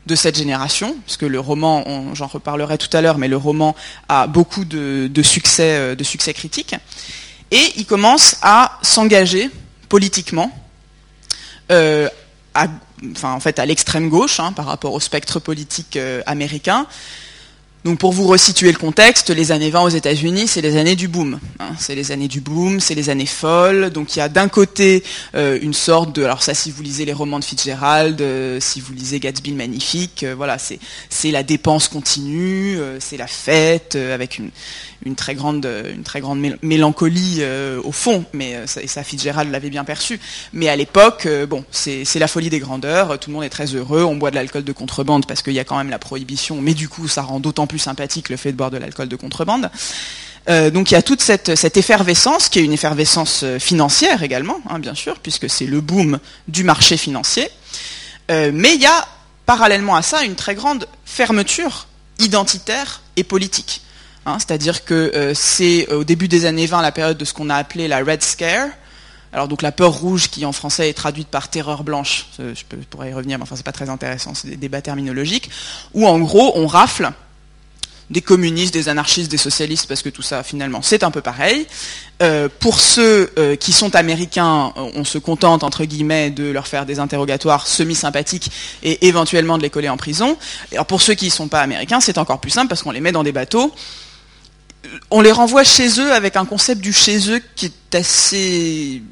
[0.06, 3.76] de cette génération, parce que le roman, j'en reparlerai tout à l'heure, mais le roman
[4.08, 6.74] a beaucoup de, succès, euh, de succès critique,
[7.52, 9.50] et il commence à s'engager
[9.88, 10.50] politiquement,
[11.70, 12.08] euh,
[12.54, 12.66] à,
[13.12, 16.86] enfin, en fait à l'extrême gauche hein, par rapport au spectre politique américain,
[17.84, 21.06] donc pour vous resituer le contexte, les années 20 aux États-Unis, c'est les années du
[21.06, 21.38] boom.
[21.60, 21.72] Hein.
[21.78, 23.90] c'est les années du boom, c'est les années folles.
[23.90, 27.04] Donc il y a d'un côté euh, une sorte de, alors ça si vous lisez
[27.04, 30.78] les romans de Fitzgerald, euh, si vous lisez Gatsby le magnifique, euh, voilà, c'est
[31.10, 34.50] c'est la dépense continue, c'est la fête avec une,
[35.04, 37.42] une très grande, une très grande mélancolie
[37.84, 40.18] au fond, mais ça, et ça Fitzgerald l'avait bien perçu.
[40.52, 44.02] Mais à l'époque, bon, c'est la folie des grandeurs, tout le monde est très heureux,
[44.04, 46.74] on boit de l'alcool de contrebande parce qu'il y a quand même la prohibition, mais
[46.74, 49.70] du coup ça rend d'autant plus sympathique le fait de boire de l'alcool de contrebande.
[50.46, 54.78] donc il y a toute cette, cette, effervescence, qui est une effervescence financière également, hein,
[54.78, 57.48] bien sûr, puisque c'est le boom du marché financier.
[58.28, 59.08] mais il y a
[59.46, 61.86] parallèlement à ça une très grande fermeture
[62.18, 63.82] identitaire et politique.
[64.26, 67.34] Hein, c'est-à-dire que euh, c'est euh, au début des années 20 la période de ce
[67.34, 68.68] qu'on a appelé la Red Scare.
[69.32, 73.10] Alors donc la peur rouge qui en français est traduite par terreur blanche, je, pourrais
[73.10, 75.50] y revenir, mais enfin c'est pas très intéressant, c'est des débats terminologiques,
[75.92, 77.10] où en gros on rafle
[78.10, 81.66] des communistes, des anarchistes, des socialistes, parce que tout ça finalement c'est un peu pareil.
[82.22, 87.00] Euh, pour ceux qui sont américains, on se contente entre guillemets de leur faire des
[87.00, 88.50] interrogatoires semi-sympathiques
[88.82, 90.36] et éventuellement de les coller en prison.
[90.72, 93.00] Alors pour ceux qui ne sont pas américains, c'est encore plus simple parce qu'on les
[93.00, 93.72] met dans des bateaux
[95.10, 99.02] on les renvoie chez eux avec un concept du chez eux qui est assez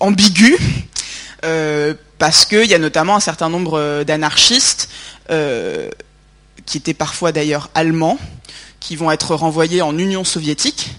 [0.00, 0.56] ambigu,
[1.44, 4.88] euh, parce qu'il y a notamment un certain nombre d'anarchistes,
[5.30, 5.88] euh,
[6.66, 8.18] qui étaient parfois d'ailleurs allemands,
[8.80, 10.90] qui vont être renvoyés en Union soviétique,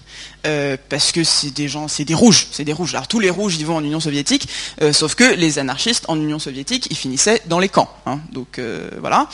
[0.46, 2.94] euh, parce que c'est des gens, c'est des rouges, c'est des rouges.
[2.94, 4.48] Alors tous les rouges, ils vont en Union soviétique,
[4.92, 7.90] sauf que les anarchistes en Union soviétique, ils finissaient dans les camps.
[8.06, 8.20] Hein.
[8.32, 8.60] donc
[9.00, 9.28] voilà.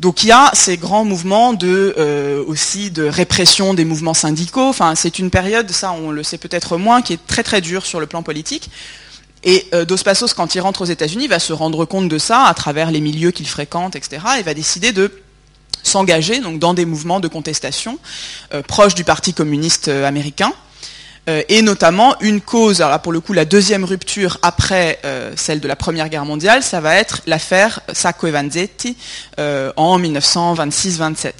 [0.00, 4.68] Donc il y a ces grands mouvements de euh, aussi de répression des mouvements syndicaux.
[4.68, 7.84] Enfin, c'est une période, ça on le sait peut-être moins, qui est très très dure
[7.84, 8.70] sur le plan politique.
[9.44, 12.44] Et euh, Dos Passos, quand il rentre aux États-Unis, va se rendre compte de ça
[12.44, 14.22] à travers les milieux qu'il fréquente, etc.
[14.38, 15.12] Et va décider de
[15.82, 17.98] s'engager dans des mouvements de contestation
[18.54, 20.52] euh, proches du Parti communiste américain.
[21.28, 25.60] Euh, et notamment une cause, alors pour le coup la deuxième rupture après euh, celle
[25.60, 28.96] de la Première Guerre mondiale, ça va être l'affaire Sacco e Vanzetti
[29.38, 31.32] euh, en 1926-27.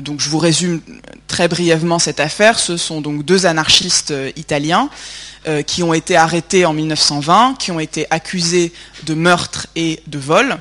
[0.00, 0.80] donc je vous résume
[1.28, 2.58] très brièvement cette affaire.
[2.58, 4.88] Ce sont donc deux anarchistes italiens
[5.66, 8.72] qui ont été arrêtés en 1920, qui ont été accusés
[9.04, 10.58] de meurtre et de vol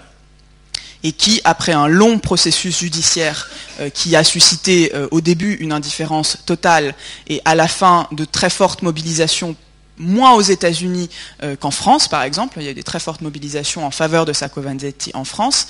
[1.05, 3.47] et qui, après un long processus judiciaire
[3.79, 6.95] euh, qui a suscité euh, au début une indifférence totale
[7.27, 9.55] et à la fin de très fortes mobilisations
[9.97, 11.11] moins aux États-Unis
[11.43, 12.57] euh, qu'en France, par exemple.
[12.59, 15.67] Il y a eu des très fortes mobilisations en faveur de Sacco Vanzetti en France,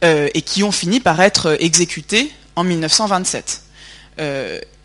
[0.00, 3.62] et qui ont fini par être exécutés en 1927.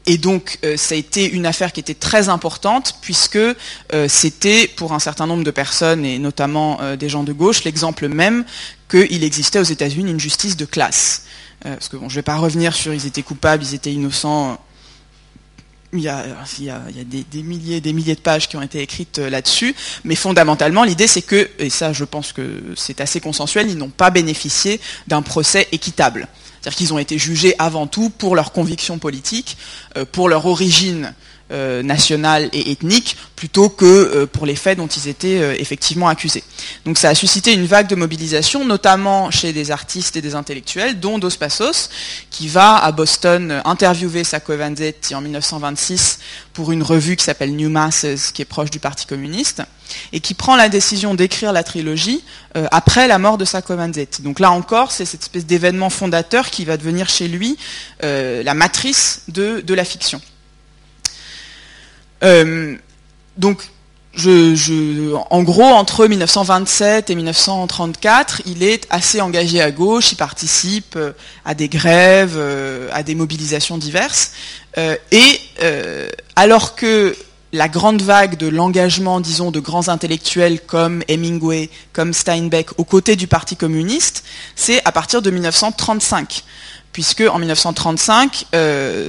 [0.08, 3.38] Et donc, ça a été une affaire qui était très importante, puisque
[4.08, 8.44] c'était, pour un certain nombre de personnes, et notamment des gens de gauche, l'exemple même
[8.94, 11.24] qu'il existait aux États-Unis une justice de classe.
[11.66, 13.92] Euh, parce que bon, je ne vais pas revenir sur ils étaient coupables, ils étaient
[13.92, 14.60] innocents.
[15.94, 16.24] Il y a,
[17.06, 21.06] des, milliers des milliers de pages qui ont été écrites euh, là-dessus, mais fondamentalement, l'idée
[21.06, 25.22] c'est que, et ça je pense que c'est assez consensuel, ils n'ont pas bénéficié d'un
[25.22, 26.28] procès équitable.
[26.60, 29.58] C'est-à-dire qu'ils ont été jugés avant tout pour leurs convictions politiques,
[29.98, 31.14] euh, pour leur origine
[31.54, 36.08] euh, nationale et ethnique plutôt que euh, pour les faits dont ils étaient euh, effectivement
[36.08, 36.44] accusés.
[36.84, 41.00] Donc ça a suscité une vague de mobilisation, notamment chez des artistes et des intellectuels,
[41.00, 41.92] dont Dos Passos,
[42.32, 46.18] qui va à Boston interviewer Sacco en 1926
[46.54, 49.62] pour une revue qui s'appelle New Masses, qui est proche du Parti communiste,
[50.12, 52.24] et qui prend la décision d'écrire la trilogie
[52.72, 53.76] après la mort de Sacco.
[54.22, 57.58] Donc là encore, c'est cette espèce d'événement fondateur qui va devenir chez lui
[58.02, 60.20] la matrice de la fiction.
[62.24, 62.76] Euh,
[63.38, 63.64] donc,
[65.30, 71.14] en gros, entre 1927 et 1934, il est assez engagé à gauche, il participe euh,
[71.46, 74.32] à des grèves, euh, à des mobilisations diverses.
[75.12, 75.40] Et
[76.36, 77.16] alors que
[77.52, 83.16] la grande vague de l'engagement, disons, de grands intellectuels comme Hemingway, comme Steinbeck, aux côtés
[83.16, 84.24] du Parti communiste,
[84.56, 86.44] c'est à partir de 1935
[86.92, 88.46] puisque en 1935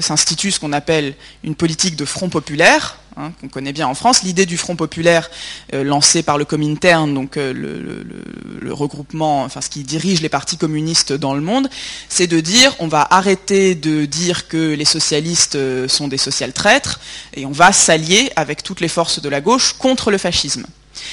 [0.00, 4.24] s'institue ce qu'on appelle une politique de front populaire, Hein, qu'on connaît bien en France.
[4.24, 5.30] L'idée du Front populaire
[5.72, 10.56] euh, lancé par le Comintern, donc euh, le, regroupement, enfin ce qui dirige les partis
[10.56, 11.70] communistes dans le monde,
[12.08, 16.52] c'est de dire on va arrêter de dire que les socialistes euh, sont des social
[16.52, 16.98] traîtres
[17.34, 20.66] et on va s'allier avec toutes les forces de la gauche contre le fascisme.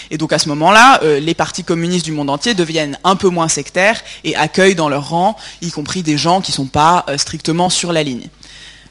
[0.09, 3.47] Et donc à ce moment-là, les partis communistes du monde entier deviennent un peu moins
[3.47, 7.69] sectaires et accueillent dans leur rang, y compris des gens qui ne sont pas strictement
[7.69, 8.29] sur la ligne.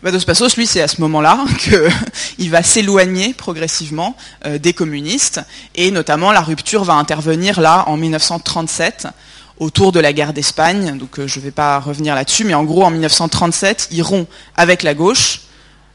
[0.02, 5.42] Vados Passos, lui, c'est à ce moment-là qu'il va s'éloigner progressivement euh, des communistes,
[5.74, 9.08] et notamment la rupture va intervenir là en 1937,
[9.58, 10.96] autour de la guerre d'Espagne.
[10.96, 14.26] Donc euh, je ne vais pas revenir là-dessus, mais en gros, en 1937, il rompt
[14.56, 15.42] avec la gauche,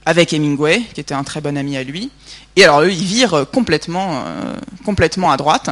[0.05, 2.11] avec Hemingway, qui était un très bon ami à lui,
[2.55, 4.53] et alors eux, ils virent complètement, euh,
[4.85, 5.71] complètement à droite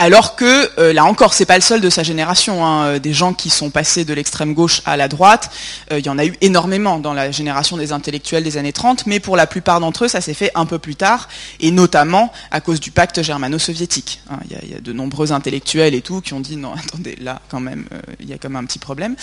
[0.00, 2.64] alors que euh, là encore, c'est pas le seul de sa génération.
[2.64, 5.50] Hein, euh, des gens qui sont passés de l'extrême gauche à la droite,
[5.92, 9.04] euh, il y en a eu énormément dans la génération des intellectuels des années 30,
[9.06, 11.28] mais pour la plupart d'entre eux, ça s'est fait un peu plus tard,
[11.60, 14.22] et notamment à cause du pacte germano-soviétique.
[14.30, 14.38] Hein.
[14.50, 17.60] Il y, a de nombreux intellectuels et tout qui ont dit non, attendez, là quand
[17.60, 17.84] même,
[18.20, 19.16] il y a comme un petit problème.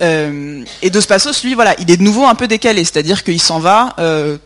[0.00, 3.58] et Dos Passos, lui, voilà, il est de nouveau un peu décalé, c'est-à-dire qu'il s'en
[3.58, 3.96] va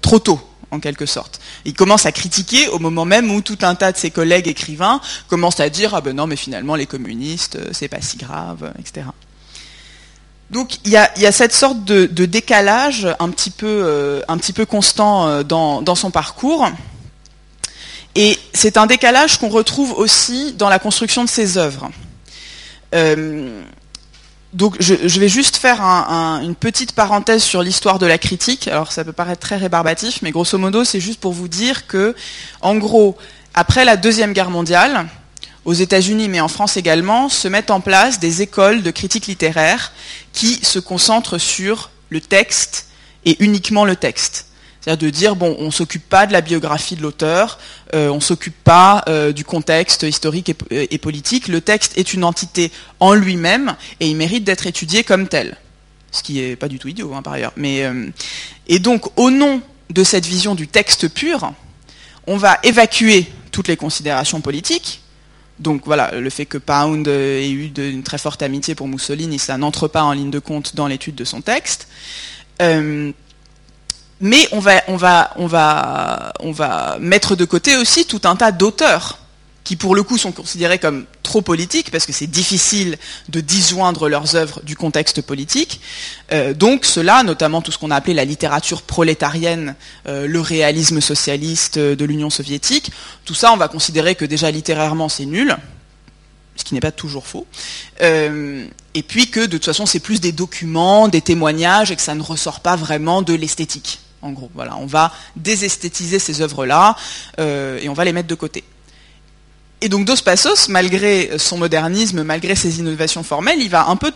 [0.01, 0.41] trop tôt
[0.75, 1.41] en quelque sorte.
[1.65, 5.01] Il commence à critiquer au moment même où tout un tas de ses collègues écrivains
[5.29, 8.73] commencent à dire ah ben non mais finalement les communistes euh, c'est pas si grave,
[8.79, 9.07] etc.
[10.51, 14.67] Donc il y a, cette sorte de, décalage un petit peu, euh, un petit peu
[14.67, 16.69] constant euh, dans, son parcours.
[18.15, 21.91] Et c'est un décalage qu'on retrouve aussi dans la construction de ses œuvres
[24.55, 28.69] donc je, vais juste faire une petite parenthèse sur l'histoire de la critique.
[28.69, 32.15] Alors ça peut paraître très rébarbatif, mais grosso modo c'est juste pour vous dire que,
[32.61, 33.19] en gros,
[33.53, 35.07] après la deuxième guerre mondiale,
[35.65, 39.93] aux États-Unis mais en France également, se mettent en place des écoles de critique littéraire
[40.33, 42.87] qui se concentrent sur le texte
[43.25, 44.47] et uniquement le texte.
[44.85, 47.59] C'est-à-dire de dire, bon, on ne s'occupe pas de la biographie de l'auteur,
[47.95, 52.23] euh, on ne s'occupe pas euh, du contexte historique et, politique, le texte est une
[52.23, 52.71] entité
[53.01, 55.57] en lui-même et il mérite d'être étudié comme tel.
[56.11, 57.55] Ce qui n'est pas du tout idiot, hein, par ailleurs.
[57.57, 58.11] Mais, euh,
[58.69, 61.55] et donc, au nom de cette vision du texte pur,
[62.27, 65.01] on va évacuer toutes les considérations politiques.
[65.61, 69.57] Donc voilà, le fait que Pound ait eu une très forte amitié pour Mussolini, ça
[69.57, 71.89] n'entre pas en ligne de compte dans l'étude de son texte
[74.25, 74.81] mais on va,
[76.99, 79.19] mettre de côté aussi tout un tas d'auteurs
[79.65, 82.97] qui pour le coup sont considérés comme trop politiques, parce que c'est difficile
[83.29, 85.81] de disjoindre leurs œuvres du contexte politique.
[86.33, 89.75] Euh, donc cela, notamment tout ce qu'on a appelé la littérature prolétarienne,
[90.07, 92.93] euh, le réalisme socialiste de l'Union soviétique,
[93.27, 95.55] tout ça on va considérer que déjà littérairement c'est nul,
[96.57, 97.47] ce qui n'est pas toujours faux,
[98.01, 102.03] euh, et puis que de toute façon c'est plus des documents, des témoignages, et que
[102.03, 104.51] ça ne ressort pas vraiment de l'esthétique en gros.
[104.55, 106.97] Voilà, on va désesthétiser ces œuvres-là
[107.39, 108.65] euh, et on va les mettre de côté.
[109.81, 114.13] Et donc Dos Passos, malgré son modernisme, malgré ses innovations formelles, il va un peu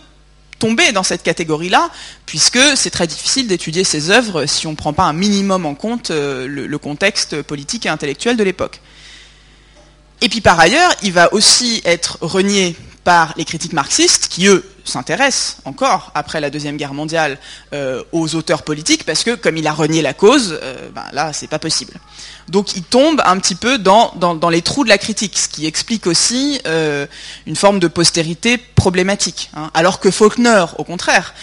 [0.57, 1.89] tomber dans cette catégorie-là,
[2.25, 5.73] puisque c'est très difficile d'étudier ses œuvres si on ne prend pas un minimum en
[5.73, 8.81] compte euh, le, contexte politique et intellectuel de l'époque.
[10.21, 14.65] Et puis par ailleurs, il va aussi être renié par les critiques marxistes, qui eux
[14.89, 17.37] s'intéressent encore, après la Deuxième Guerre mondiale,
[17.73, 21.31] euh, aux auteurs politiques, parce que comme il a renié la cause, euh, ben là,
[21.33, 21.93] c'est pas possible.
[22.47, 25.65] Donc il tombe un petit peu dans, dans, les trous de la critique, ce qui
[25.65, 27.05] explique aussi euh,
[27.45, 29.49] une forme de postérité problématique.
[29.55, 29.69] Hein.
[29.73, 31.33] Alors que Faulkner, au contraire,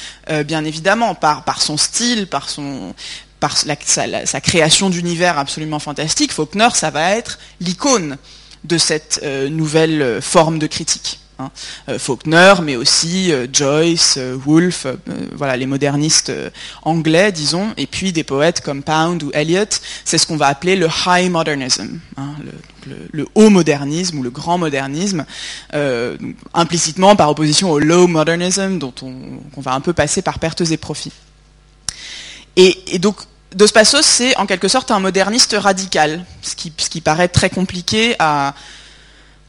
[0.44, 2.94] bien évidemment, par, par son style, par son,
[3.38, 8.16] par sa, création d'univers absolument fantastique, Faulkner, ça va être l'icône
[8.64, 11.20] de cette nouvelle forme de critique.
[11.38, 11.50] Hein.
[11.90, 14.86] Euh, Faulkner, mais aussi euh, Joyce, euh, Woolf,
[15.34, 16.32] voilà les modernistes
[16.82, 19.66] anglais, disons, et puis des poètes comme Pound ou Eliot.
[20.04, 22.30] C'est ce qu'on va appeler le high modernism, hein,
[23.12, 25.26] le, haut modernisme ou le grand modernisme,
[26.54, 30.76] implicitement par opposition au low modernism, dont on, va un peu passer par pertes et
[30.76, 31.12] profits.
[32.56, 33.16] Et, donc
[33.54, 37.50] Dos Passos, c'est en quelque sorte un moderniste radical, ce qui, ce qui paraît très
[37.50, 38.54] compliqué à,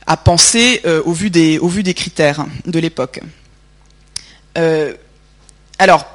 [0.07, 3.19] à penser euh, au, vu des, au vu des critères de l'époque.
[4.57, 4.93] Euh,
[5.77, 6.05] alors,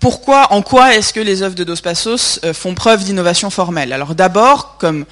[0.00, 3.92] pourquoi, en quoi est-ce que les œuvres de Dos Passos euh, font preuve d'innovation formelle?
[3.92, 5.04] Alors d'abord, comme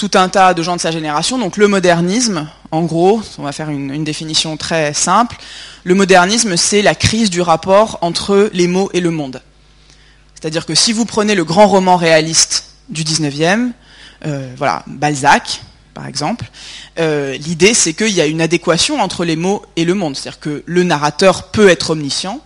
[0.00, 1.36] tout un tas de gens de sa génération.
[1.36, 5.36] Donc le modernisme, en gros, on va faire une, définition très simple,
[5.84, 9.42] le modernisme, c'est la crise du rapport entre les mots et le monde.
[10.34, 13.72] C'est-à-dire que si vous prenez le grand roman réaliste du 19e,
[14.24, 15.60] euh, voilà, Balzac,
[15.94, 16.50] par exemple,
[16.98, 20.16] euh, l'idée c'est qu'il y a une adéquation entre les mots et le monde.
[20.16, 22.40] C'est-à-dire que le narrateur peut être omniscient,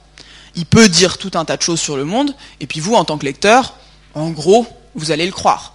[0.57, 3.05] il peut dire tout un tas de choses sur le monde, et puis vous, en
[3.05, 3.75] tant que lecteur,
[4.15, 5.73] en gros, vous allez le croire.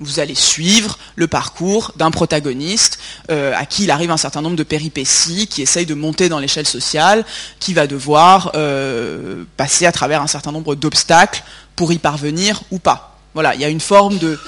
[0.00, 2.98] Vous allez suivre le parcours d'un protagoniste
[3.30, 6.40] euh, à qui il arrive un certain nombre de péripéties, qui essaye de monter dans
[6.40, 7.24] l'échelle sociale,
[7.60, 11.44] qui va devoir euh, passer à travers un certain nombre d'obstacles
[11.76, 13.20] pour y parvenir ou pas.
[13.34, 14.40] Voilà, il y a une forme de,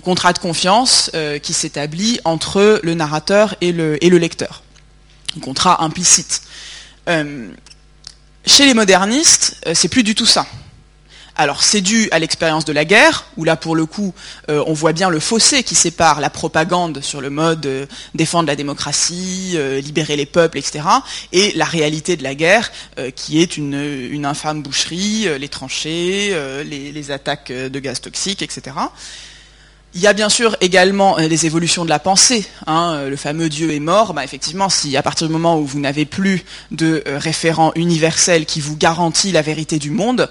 [0.00, 4.62] contrat de confiance euh, qui s'établit entre le narrateur et le, lecteur.
[5.36, 6.42] Un contrat implicite.
[7.06, 10.46] chez les modernistes, c'est plus du tout ça.
[11.40, 14.12] Alors c'est dû à l'expérience de la guerre, où là pour le coup
[14.50, 17.86] euh, on voit bien le fossé qui sépare la propagande sur le mode euh,
[18.16, 20.84] défendre la démocratie, euh, libérer les peuples, etc.,
[21.30, 22.72] et la réalité de la guerre,
[23.14, 26.34] qui est une, infâme boucherie, les tranchées,
[26.64, 28.74] les, attaques de gaz toxiques, etc.
[29.94, 32.46] Il y a bien sûr également les évolutions de la pensée.
[32.66, 34.12] Hein, le fameux Dieu est mort.
[34.14, 38.60] Bah, effectivement, si à partir du moment où vous n'avez plus de référent universel qui
[38.60, 40.28] vous garantit la vérité du monde,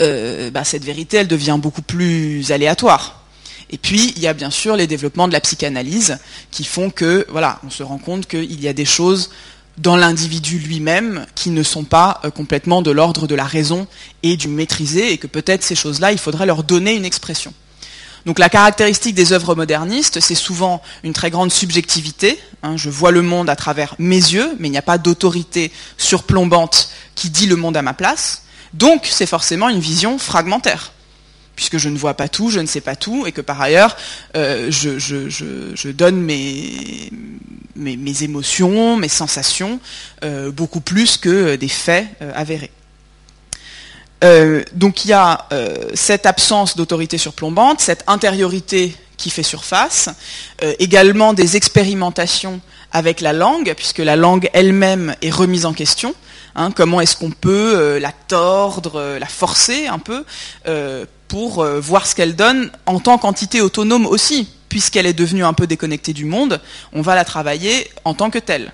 [0.00, 3.22] euh, bah, cette vérité, elle devient beaucoup plus aléatoire.
[3.70, 6.18] Et puis, il y a bien sûr les développements de la psychanalyse
[6.50, 7.26] qui font que,
[7.64, 9.30] on se rend compte qu'il y a des choses
[9.78, 13.86] dans l'individu lui-même qui ne sont pas euh, complètement de l'ordre de la raison
[14.22, 17.54] et du maîtrisé, et que peut-être ces choses-là, il faudrait leur donner une expression.
[18.26, 22.38] Donc la caractéristique des œuvres modernistes, c'est souvent une très grande subjectivité.
[22.62, 22.76] Hein.
[22.76, 26.90] je vois le monde à travers mes yeux, mais il n'y a pas d'autorité surplombante
[27.14, 28.42] qui dit le monde à ma place.
[28.74, 30.92] Donc c'est forcément une vision fragmentaire,
[31.56, 33.96] puisque je ne vois pas tout, je ne sais pas tout, et que par ailleurs,
[34.36, 37.10] euh, je, donne mes,
[38.22, 39.80] émotions, mes sensations,
[40.24, 42.70] euh, beaucoup plus que des faits euh, avérés.
[44.74, 45.48] Donc il y a
[45.94, 50.08] cette absence d'autorité surplombante, cette intériorité qui fait surface,
[50.78, 52.60] également des expérimentations
[52.92, 56.14] avec la langue, puisque la langue elle-même est remise en question.
[56.54, 60.24] Hein, comment est-ce qu'on peut euh, la tordre, euh, la forcer un peu,
[60.68, 65.54] euh, pour voir ce qu'elle donne en tant qu'entité autonome aussi, puisqu'elle est devenue un
[65.54, 66.60] peu déconnectée du monde,
[66.92, 68.70] on va la travailler en tant que telle.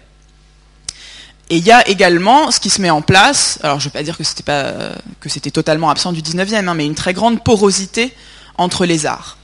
[1.50, 3.98] Et il y a également ce qui se met en place, alors je ne vais
[3.98, 4.74] pas dire que c'était pas
[5.20, 8.12] que c'était totalement absent du 19e, hein, mais une très grande porosité
[8.58, 9.38] entre les arts.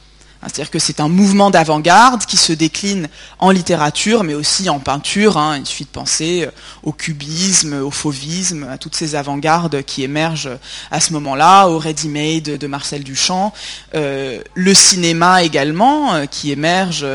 [0.44, 4.78] Hein, c'est-à-dire que c'est un mouvement d'avant-garde qui se décline en littérature, mais aussi en
[4.78, 5.38] peinture.
[5.38, 5.58] Hein.
[5.58, 6.50] Il suffit de penser euh,
[6.82, 10.50] au cubisme, au fauvisme, à toutes ces avant-gardes qui émergent
[10.90, 13.54] à ce moment-là, au ready-made de Marcel Duchamp,
[13.94, 17.06] euh, le cinéma également, euh, qui émerge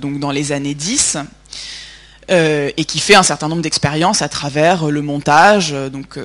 [0.00, 1.18] donc dans les années 10.
[2.32, 6.18] Et qui fait un certain nombre d'expériences à travers le montage, donc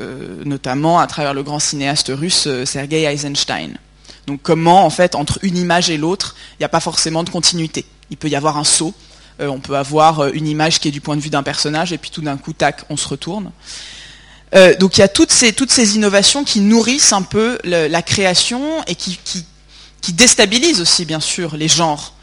[0.46, 3.78] notamment à travers le grand cinéaste russe Sergei Eisenstein.
[4.28, 7.30] Donc comment, en fait, entre une image et l'autre, il n'y a pas forcément de
[7.30, 7.86] continuité.
[8.10, 8.94] Il peut y avoir un saut.
[9.40, 11.94] Euh, on peut avoir euh, une image qui est du point de vue d'un personnage,
[11.94, 13.52] et puis tout d'un coup, tac, on se retourne.
[14.56, 18.96] Euh, donc il y a toutes ces, innovations qui nourrissent un peu la création et
[18.96, 19.20] qui,
[20.14, 22.14] déstabilisent aussi, bien sûr, les genres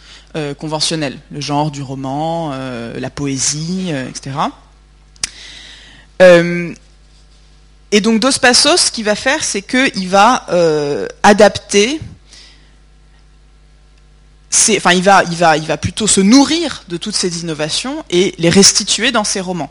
[0.59, 1.19] conventionnels.
[1.31, 4.33] Le genre du roman, la poésie, etc.
[7.95, 12.01] Et donc Dos Passos, ce qu'il va faire, c'est qu'il va euh, adapter
[14.77, 19.41] enfin, il va, plutôt se nourrir de toutes ces innovations et les restituer dans ses
[19.41, 19.71] romans.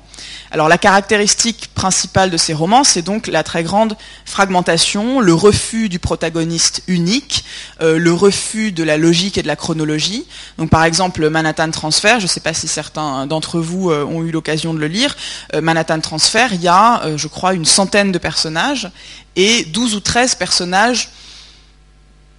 [0.51, 5.89] Alors la caractéristique principale de ces romans, c'est donc la très grande fragmentation, le refus
[5.89, 7.45] du protagoniste unique,
[7.81, 10.25] euh, le refus de la logique et de la chronologie.
[10.57, 14.23] Donc par exemple Manhattan Transfer, je ne sais pas si certains d'entre vous euh, ont
[14.23, 15.15] eu l'occasion de le lire,
[15.53, 18.91] euh, Manhattan Transfer, il y a, je crois, une centaine de personnages
[19.35, 21.09] et 12 ou 13 personnages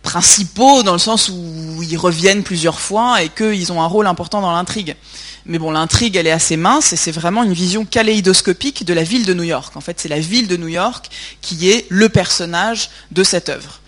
[0.04, 4.40] principaux dans le sens où ils reviennent plusieurs fois et qu'ils ont un rôle important
[4.40, 4.94] dans l'intrigue.
[5.46, 9.02] Mais bon, l'intrigue, elle est assez mince et c'est vraiment une vision kaléidoscopique de la
[9.02, 9.76] ville de New York.
[9.76, 13.80] En fait, c'est la ville de New York qui est le personnage de cette œuvre.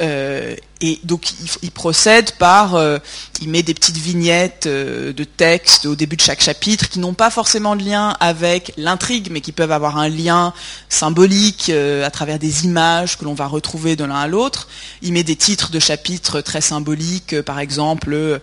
[0.00, 1.30] Euh, et donc
[1.62, 2.98] il, procède par, euh,
[3.40, 7.14] il met des petites vignettes euh, de texte au début de chaque chapitre qui n'ont
[7.14, 10.52] pas forcément de lien avec l'intrigue, mais qui peuvent avoir un lien
[10.88, 14.68] symbolique à travers des images que l'on va retrouver de l'un à l'autre.
[15.00, 18.40] Il met des titres de chapitres très symboliques, par exemple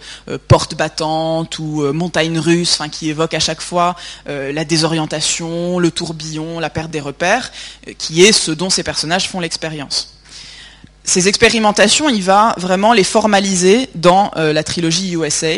[0.47, 3.95] porte battante ou montagne russe, qui évoquent à chaque fois
[4.25, 7.51] la désorientation, le tourbillon, la perte des repères,
[7.97, 10.20] qui est ce dont ces personnages font l'expérience
[11.03, 15.55] ces expérimentations, il va vraiment les formaliser dans euh, la trilogie USA.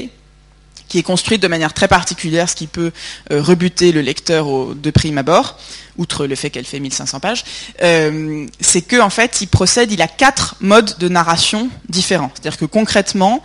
[0.88, 2.92] qui est construite de manière très particulière, ce qui peut
[3.32, 5.58] euh, rebuter le lecteur de prime abord,
[5.98, 7.44] outre le fait qu'elle fait 1500 pages,
[7.82, 12.32] euh, c'est que en fait, il procède, il a quatre modes de narration différents.
[12.34, 13.42] C'est-à-dire que concrètement,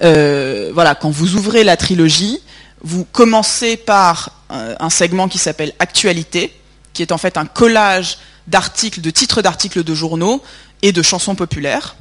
[0.00, 2.40] voilà, quand vous ouvrez la trilogie,
[2.82, 6.52] vous commencez par un segment qui s'appelle Actualité,
[6.92, 10.42] qui est en fait un collage d'articles, de titres d'articles de journaux
[10.82, 11.96] et de chansons populaires.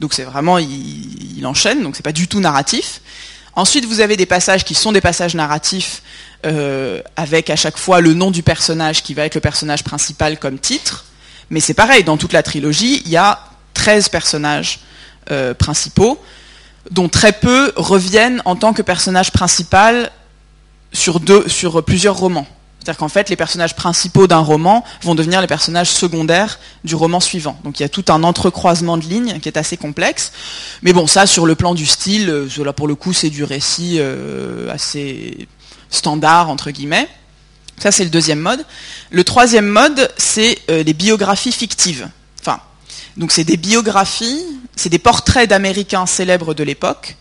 [0.00, 3.00] Donc c'est vraiment, il, enchaîne, donc c'est pas du tout narratif.
[3.54, 6.02] Ensuite, vous avez des passages qui sont des passages narratifs
[6.46, 10.38] euh, avec à chaque fois le nom du personnage qui va être le personnage principal
[10.38, 11.04] comme titre.
[11.50, 13.38] Mais c'est pareil, dans toute la trilogie, il y a
[13.74, 14.80] 13 personnages
[15.30, 16.20] euh, principaux,
[16.90, 20.10] dont très peu reviennent en tant que personnage principal
[20.92, 22.46] sur, deux, sur plusieurs romans.
[22.84, 27.18] C'est-à-dire qu'en fait, les personnages principaux d'un roman vont devenir les personnages secondaires du roman
[27.18, 27.58] suivant.
[27.64, 30.32] Donc il y a tout un entrecroisement de lignes qui est assez complexe.
[30.82, 33.42] Mais bon, ça, sur le plan du style, euh, là pour le coup, c'est du
[33.42, 35.48] récit euh, assez
[35.88, 37.08] standard, entre guillemets.
[37.78, 38.62] Ça, c'est le deuxième mode.
[39.10, 42.06] Le troisième mode, c'est euh, les biographies fictives.
[42.42, 42.60] Enfin,
[43.16, 44.44] donc c'est des biographies,
[44.76, 47.16] c'est des portraits d'Américains célèbres de l'époque,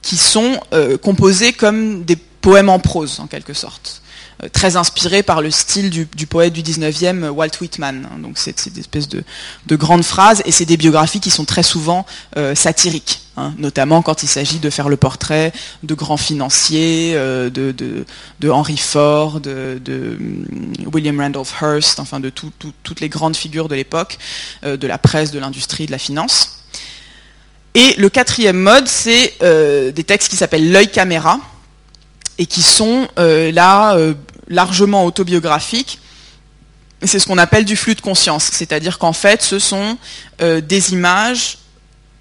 [0.00, 0.58] qui sont
[1.02, 4.02] composés comme des poème en prose, en quelque sorte.
[4.44, 8.06] Euh, très inspiré par le style du, poète du 19e, Walt Whitman.
[8.08, 8.18] Hein.
[8.20, 9.24] donc c'est des espèces de,
[9.72, 13.52] grandes phrases, et c'est des biographies qui sont très souvent euh, satiriques, hein.
[13.58, 18.04] notamment quand il s'agit de faire le portrait de grands financiers, euh, de,
[18.48, 24.18] Henry Ford, de, mm, William Randolph Hearst, enfin de toutes les grandes figures de l'époque,
[24.62, 26.64] de la presse, de l'industrie, de la finance.
[27.74, 31.40] Et le quatrième mode, c'est des textes qui s'appellent l'œil caméra,
[32.38, 34.14] et qui sont euh, là euh,
[34.48, 36.00] largement autobiographiques.
[37.04, 39.98] C'est ce qu'on appelle du flux de conscience, c'est-à-dire qu'en fait, ce sont
[40.40, 41.58] euh, des images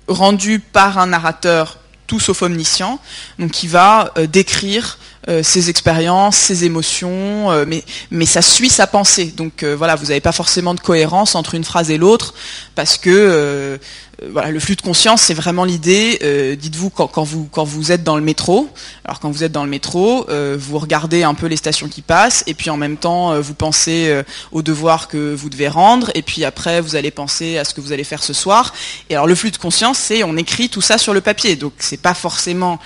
[0.07, 2.99] rendues par un narrateur tout sauf omniscient,
[3.37, 4.97] donc qui va décrire
[5.43, 9.33] ses expériences, ses émotions, mais, mais ça suit sa pensée.
[9.35, 12.33] Donc voilà, vous n'avez pas forcément de cohérence entre une phrase et l'autre,
[12.75, 13.77] parce que
[14.23, 16.19] euh, voilà, le flux de conscience, c'est vraiment l'idée.
[16.23, 18.69] Euh, dites-vous quand, vous quand vous êtes dans le métro.
[19.05, 22.01] Alors quand vous êtes dans le métro, euh, vous regardez un peu les stations qui
[22.01, 26.21] passent, et puis en même temps vous pensez aux devoirs que vous devez rendre, et
[26.21, 28.73] puis après vous allez penser à ce que vous allez faire ce soir.
[29.09, 31.73] Et alors le flux de conscience, c'est on écrit tout ça sur le papier, donc
[31.79, 32.79] c'est pas forcément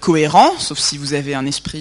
[0.00, 1.75] cohérent, sauf si vous avez un esprit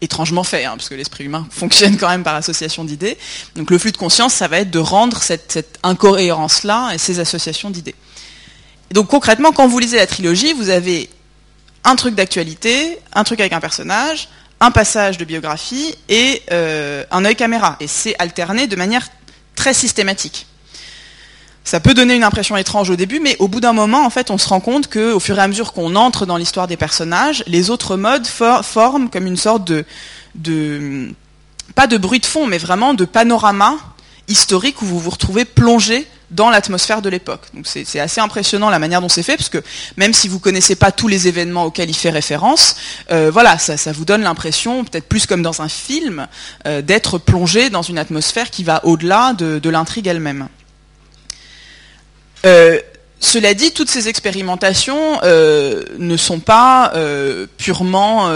[0.00, 3.18] étrangement fait, hein, parce que l'esprit humain fonctionne quand même par association d'idées.
[3.56, 7.70] Donc le flux de conscience, ça va être de rendre cette, incohérence-là et ces associations
[7.70, 7.94] d'idées.
[8.92, 11.08] Donc concrètement, quand vous lisez la trilogie, vous avez
[11.84, 14.28] un truc d'actualité, un truc avec un personnage,
[14.60, 17.76] un passage de biographie et euh, un œil caméra.
[17.80, 19.08] Et c'est alterné de manière
[19.56, 20.46] très systématique.
[21.64, 24.30] Ça peut donner une impression étrange au début, mais au bout d'un moment, en fait,
[24.30, 27.42] on se rend compte qu'au fur et à mesure qu'on entre dans l'histoire des personnages,
[27.46, 29.86] les autres modes forment comme une sorte de,
[30.34, 31.10] de,
[31.74, 33.76] pas de bruit de fond, mais vraiment de panorama
[34.28, 37.42] historique où vous vous retrouvez plongé dans l'atmosphère de l'époque.
[37.54, 39.62] Donc c'est assez impressionnant la manière dont c'est fait, parce que
[39.96, 42.76] même si vous connaissez pas tous les événements auxquels il fait référence,
[43.10, 46.26] euh, voilà, ça, vous donne l'impression, peut-être plus comme dans un film,
[46.66, 50.48] euh, d'être plongé dans une atmosphère qui va au-delà de, de l'intrigue elle-même.
[52.44, 52.78] Euh,
[53.20, 58.30] cela dit, toutes ces expérimentations euh, ne sont pas euh, purement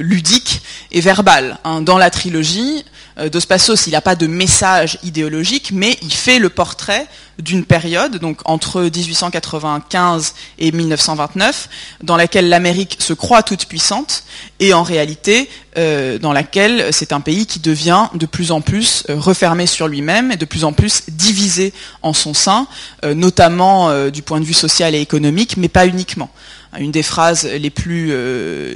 [0.00, 1.58] ludiques et verbales.
[1.64, 1.82] Hein.
[1.82, 2.84] Dans la trilogie,
[3.20, 7.06] euh, Dos Passos, il n'a pas de message idéologique, mais il fait le portrait
[7.38, 11.68] d'une période, donc entre 1895 et 1929,
[12.02, 14.24] dans laquelle l'Amérique se croit toute puissante,
[14.58, 15.48] et en réalité,
[15.78, 19.88] euh, dans laquelle c'est un pays qui devient de plus en plus euh, refermé sur
[19.88, 22.66] lui-même et de plus en plus divisé en son sein,
[23.02, 26.30] notamment du point de vue social et économique, mais pas uniquement.
[26.78, 28.08] Une des phrases les plus,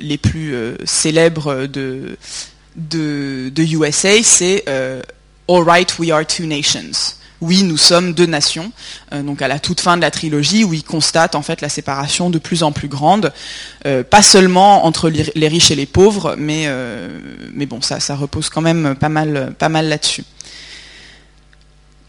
[0.01, 2.17] les plus célèbres de
[2.77, 5.03] de, USA, c'est euh,
[5.49, 7.17] All right, we are two nations.
[7.41, 8.73] Oui, nous sommes deux nations.
[9.13, 11.69] Euh, donc à la toute fin de la trilogie, où il constate en fait la
[11.69, 13.33] séparation de plus en plus grande,
[13.87, 16.69] euh, pas seulement entre les riches et les pauvres, mais
[17.53, 20.25] mais bon, ça ça repose quand même pas mal pas mal là-dessus.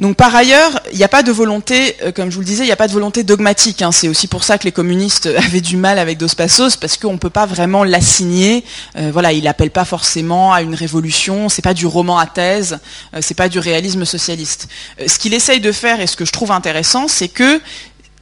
[0.01, 2.63] Donc par ailleurs, il n'y a pas de volonté, euh, comme je vous le disais,
[2.63, 3.81] il n'y a pas de volonté dogmatique.
[3.81, 3.93] Hein.
[3.93, 7.13] C'est aussi pour ça que les communistes avaient du mal avec Dos Passos, parce qu'on
[7.13, 8.65] ne peut pas vraiment l'assigner.
[8.97, 11.47] Euh, voilà, il n'appelle pas forcément à une révolution.
[11.47, 12.79] C'est pas du roman à thèse.
[13.13, 14.67] Euh, c'est pas du réalisme socialiste.
[15.07, 17.61] ce qu'il essaye de faire et ce que je trouve intéressant, c'est que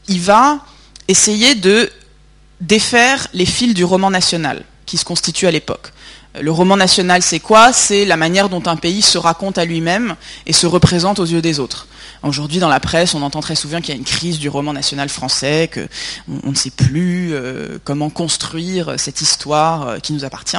[0.08, 0.60] il va
[1.08, 1.90] essayer de
[2.62, 5.92] défaire les fils du roman national qui se constitue à l'époque.
[6.42, 7.72] Le roman national, c'est quoi?
[7.74, 10.16] C'est la manière dont un pays se raconte à lui-même
[10.48, 11.88] et se représente aux yeux des autres.
[12.24, 14.74] Aujourd'hui, dans la presse, on entend très souvent qu'il y a une crise du roman
[14.74, 20.26] national français, qu'on on ne sait plus euh, comment construire cette histoire euh, qui nous
[20.26, 20.58] appartient.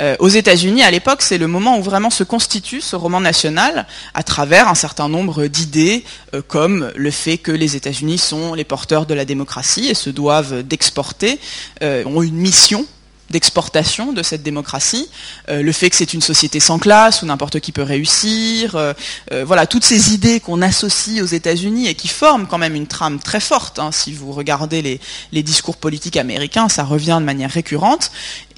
[0.00, 3.86] Euh, aux États-Unis, à l'époque, c'est le moment où vraiment se constitue ce roman national
[4.14, 6.04] à travers un certain nombre d'idées,
[6.48, 10.62] comme le fait que les États-Unis sont les porteurs de la démocratie et se doivent
[10.62, 11.38] d'exporter,
[11.82, 12.86] ont une mission
[13.30, 15.08] d'exportation de cette démocratie,
[15.48, 18.92] euh, le fait que c'est une société sans classe où n'importe qui peut réussir, euh,
[19.32, 22.86] euh, voilà toutes ces idées qu'on associe aux États-Unis et qui forment quand même une
[22.86, 23.78] trame très forte.
[23.78, 23.90] Hein.
[23.92, 25.00] si vous regardez les,
[25.32, 28.10] les, discours politiques américains, ça revient de manière récurrente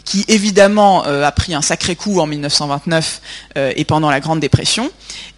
[0.04, 3.20] qui évidemment a pris un sacré coup en 1929
[3.74, 4.92] et pendant la Grande Dépression.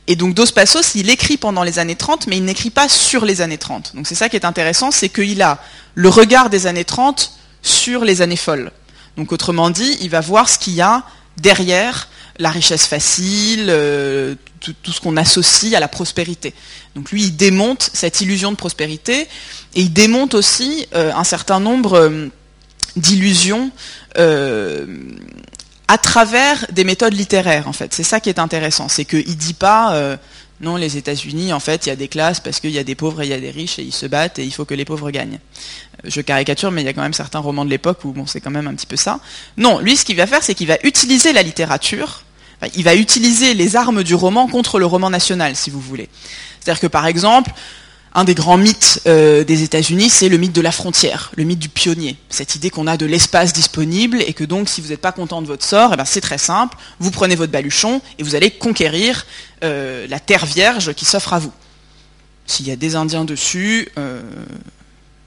[0.09, 3.25] Et donc Dos Passos, il écrit pendant les années 30, mais il n'écrit pas sur
[3.25, 3.95] les années 30.
[3.95, 5.59] Donc c'est ça qui est intéressant, c'est qu'il a
[5.95, 8.71] le regard des années 30 sur les années folles.
[9.19, 11.03] Donc autrement dit, il va voir ce qu'il y a
[11.37, 12.09] derrière
[12.39, 16.55] la richesse facile, euh, tout, ce qu'on associe à la prospérité.
[16.95, 19.23] Donc lui, il démonte cette illusion de prospérité
[19.75, 22.27] et il démonte aussi euh, un certain nombre euh,
[22.97, 23.71] d'illusions
[25.91, 27.95] à travers des méthodes littéraires, en fait.
[27.95, 30.19] C'est ça qui est intéressant, c'est qu'il dit pas
[30.61, 32.97] non, les États-Unis, en fait, il y a des classes parce qu'il y a des
[32.97, 34.75] pauvres et il y a des riches et ils se battent et il faut que
[34.75, 35.39] les pauvres gagnent.
[36.05, 38.41] Je caricature, mais il y a quand même certains romans de l'époque où bon, c'est
[38.41, 39.21] quand même un petit peu ça.
[39.57, 42.23] Non, lui, ce qu'il va faire, c'est qu'il va utiliser la littérature,
[42.75, 46.09] il va utiliser les armes du roman contre le roman national, si vous voulez.
[46.61, 47.53] C'est-à-dire que, par exemple,
[48.15, 51.59] un des grands mythes euh, des États-Unis, c'est le mythe de la frontière, le mythe
[51.59, 52.17] du pionnier.
[52.31, 55.43] Cette idée qu'on a de l'espace disponible et que donc, si vous n'êtes pas content
[55.43, 56.77] de votre sort, eh ben, c'est très simple.
[56.99, 59.27] Vous prenez votre baluchon et vous allez conquérir
[59.63, 61.53] euh, la terre vierge qui s'offre à vous.
[62.47, 64.23] S'il y a des Indiens dessus, euh,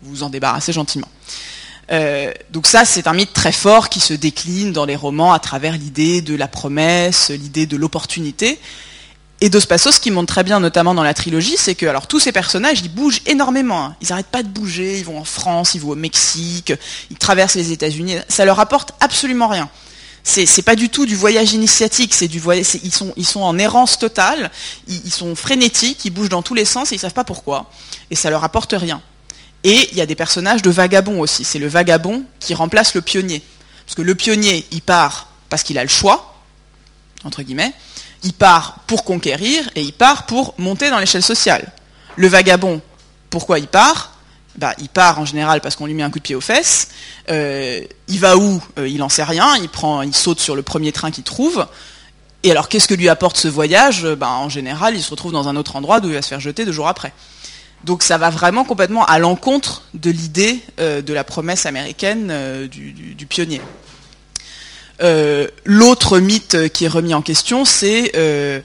[0.03, 1.07] vous vous en débarrassez gentiment.
[2.51, 5.73] donc ça, c'est un mythe très fort qui se décline dans les romans à travers
[5.73, 8.59] l'idée de la promesse, l'idée de l'opportunité.
[9.43, 12.19] Et Dos ce qui montre très bien, notamment dans la trilogie, c'est que alors tous
[12.19, 13.85] ces personnages, ils bougent énormément.
[13.85, 13.95] Hein.
[13.99, 14.99] Ils n'arrêtent pas de bouger.
[14.99, 16.73] Ils vont en France, ils vont au Mexique,
[17.09, 18.17] ils traversent les États-Unis.
[18.27, 19.67] Ça leur apporte absolument rien.
[20.23, 22.13] C'est, c'est pas du tout du voyage initiatique.
[22.13, 22.67] C'est du voyage.
[22.83, 24.51] ils sont ils sont en errance totale.
[24.87, 26.05] Ils, sont frénétiques.
[26.05, 27.71] Ils bougent dans tous les sens et ils savent pas pourquoi.
[28.11, 29.01] Et ça leur apporte rien.
[29.63, 31.43] Et il y a des personnages de vagabonds aussi.
[31.43, 33.43] C'est le vagabond qui remplace le pionnier.
[33.85, 36.35] Parce que le pionnier, il part parce qu'il a le choix,
[37.23, 37.73] entre guillemets
[38.23, 41.71] il part pour conquérir et il part pour monter dans l'échelle sociale.
[42.15, 42.81] Le vagabond,
[43.29, 44.13] pourquoi il part?
[44.57, 46.89] Bah, Il part en général parce qu'on lui met un coup de pied aux fesses.
[47.29, 48.61] Euh, il va où?
[48.77, 49.55] Euh, Il n'en sait rien.
[49.57, 51.65] Il, prend, il saute sur le premier train qu'il trouve.
[52.43, 54.05] Et alors, qu'est-ce que lui apporte ce voyage?
[54.05, 56.39] Bah, En général, il se retrouve dans un autre endroit d'où il va se faire
[56.39, 57.13] jeter deux jours après.
[57.83, 63.25] Donc ça va vraiment complètement à l'encontre de l'idée euh, de la promesse américaine du,
[63.25, 63.61] pionnier.
[65.01, 68.59] Euh, l'autre mythe qui est remis en question, c'est euh,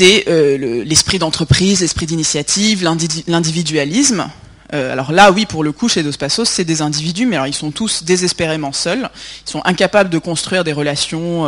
[0.00, 2.84] euh, l'esprit d'entreprise, l'esprit d'initiative,
[3.26, 4.28] l'individualisme.
[4.74, 7.54] Alors là, oui, pour le coup, chez Dos Passos, c'est des individus, mais alors ils
[7.54, 9.08] sont tous désespérément seuls.
[9.46, 11.46] Ils sont incapables de construire des relations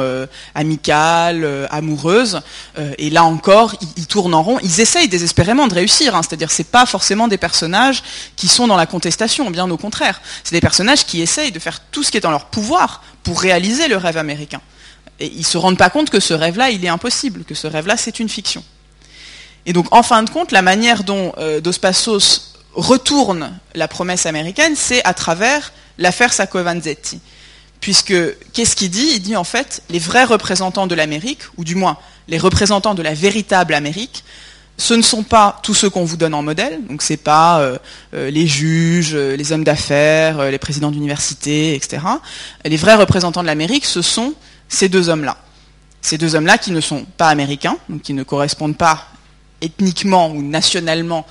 [0.54, 2.40] amicales, amoureuses.
[2.98, 4.58] et là encore, ils, tournent en rond.
[4.62, 6.14] Ils essayent désespérément de réussir.
[6.14, 6.22] Hein.
[6.22, 8.02] C'est-à-dire, c'est pas forcément des personnages
[8.36, 10.20] qui sont dans la contestation, bien au contraire.
[10.44, 13.40] C'est des personnages qui essayent de faire tout ce qui est en leur pouvoir pour
[13.40, 14.60] réaliser le rêve américain.
[15.18, 17.66] Et ils ne se rendent pas compte que ce rêve-là, il est impossible, que ce
[17.66, 18.62] rêve-là, c'est une fiction.
[19.64, 24.26] Et donc, en fin de compte, la manière dont euh, Dos Passos retourne la promesse
[24.26, 27.20] américaine, c'est à travers l'affaire Sacco Vanzetti.
[27.80, 28.14] Puisque,
[28.52, 29.08] qu'est-ce qu'il dit?
[29.14, 31.98] Il dit en fait, les vrais représentants de l'Amérique, ou du moins
[32.28, 34.24] les représentants de la véritable Amérique,
[34.78, 37.78] ce ne sont pas tous ceux qu'on vous donne en modèle, donc c'est pas euh,
[38.14, 42.02] euh, les juges, euh, les hommes d'affaires, les présidents d'université, etc.
[42.64, 44.34] Les vrais représentants de l'Amérique, ce sont
[44.68, 45.38] ces deux hommes-là.
[46.02, 49.08] Ces deux hommes-là qui ne sont pas américains, donc qui ne correspondent pas
[49.62, 51.26] ethniquement ou nationalement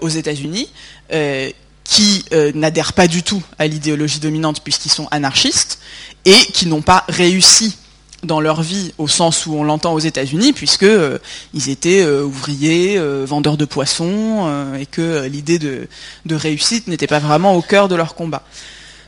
[0.00, 0.68] aux États-Unis,
[1.84, 5.78] qui n'adhèrent pas du tout à l'idéologie dominante puisqu'ils sont anarchistes
[6.24, 7.76] et qui n'ont pas réussi
[8.22, 11.18] dans leur vie au sens où on l'entend aux États-Unis, puisque euh,
[11.54, 14.48] ils étaient euh, ouvriers, euh, vendeurs de poissons,
[14.78, 15.88] et que l'idée de,
[16.30, 18.42] réussite n'était pas vraiment au cœur de leur combat.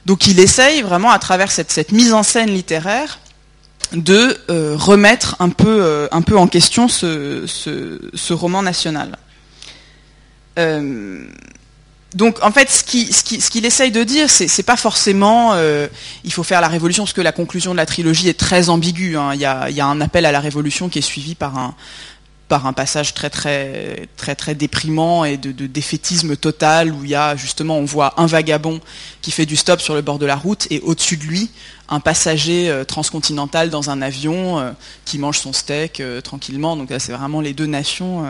[0.07, 3.21] Donc il essaye vraiment à travers cette, mise en scène littéraire
[3.95, 4.39] de
[4.77, 9.19] remettre un peu, un peu en question ce, roman national
[12.15, 15.87] donc en fait, ce qu'il ce essaye de dire, c'est pas forcément euh,
[16.25, 19.17] il faut faire la révolution, parce que la conclusion de la trilogie est très ambiguë.
[19.17, 19.35] Hein.
[19.35, 21.75] Il, y a, un appel à la révolution qui est suivi par un,
[22.49, 27.15] par un passage très très très très déprimant et de, défaitisme total où il y
[27.15, 28.81] a justement on voit un vagabond
[29.23, 31.51] qui fait du stop sur le bord de la route et au-dessus de lui
[31.89, 34.71] un passager euh, transcontinental dans un avion euh,
[35.05, 36.77] qui mange son steak euh, tranquillement.
[36.77, 38.25] Donc là c'est vraiment les deux nations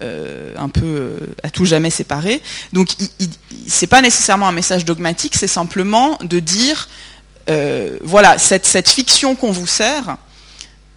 [0.00, 2.42] un peu à tout jamais séparées.
[2.72, 2.88] Donc
[3.66, 6.88] c'est pas nécessairement un message dogmatique c'est simplement de dire
[8.02, 10.16] voilà cette, cette fiction qu'on vous sert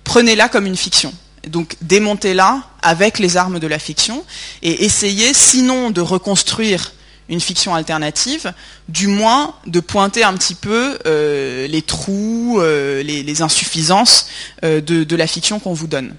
[0.03, 1.13] prenez-la comme une fiction
[1.47, 4.23] donc démontez-la avec les armes de la fiction
[4.61, 6.93] et essayez sinon de reconstruire
[7.29, 8.53] une fiction alternative,
[8.89, 14.27] du moins de pointer un petit peu euh, les trous, euh, les, insuffisances
[14.63, 16.15] euh, de, la fiction qu'on vous donne.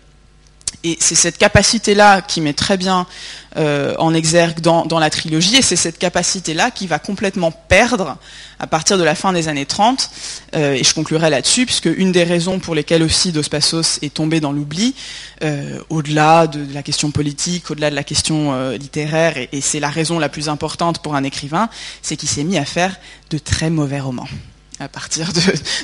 [0.84, 3.06] Et c'est cette capacité-là qui met très bien
[3.56, 8.18] euh, en exergue dans, la trilogie, et c'est cette capacité-là qui va complètement perdre
[8.58, 10.10] à partir de la fin des années 30,
[10.56, 14.12] euh, et je conclurai là-dessus, puisque une des raisons pour lesquelles aussi Dos Passos est
[14.12, 14.94] tombé dans l'oubli,
[15.42, 20.18] euh, au-delà de, la question politique, au-delà de la question littéraire, et c'est la raison
[20.18, 21.70] la plus importante pour un écrivain,
[22.02, 22.94] c'est qu'il s'est mis à faire
[23.30, 24.28] de très mauvais romans
[24.80, 25.32] à partir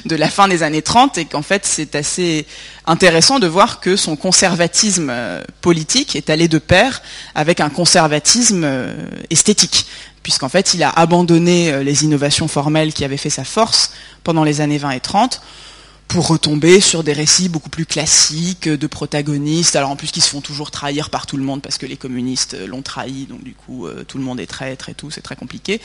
[0.05, 2.47] de, la fin des années 30 et qu'en fait c'est assez
[2.87, 7.03] intéressant de voir que son conservatisme euh, politique est allé de pair
[7.35, 8.95] avec un conservatisme euh,
[9.31, 9.87] esthétique.
[10.23, 13.93] Puisqu'en fait il a abandonné euh, les innovations formelles qui avaient fait sa force
[14.25, 15.41] pendant les années 20 et 30
[16.11, 20.29] pour retomber sur des récits beaucoup plus classiques de protagonistes, alors en plus qui se
[20.29, 23.55] font toujours trahir par tout le monde parce que les communistes l'ont trahi, donc du
[23.55, 25.81] coup euh, tout le monde est traître et tout, c'est très compliqué.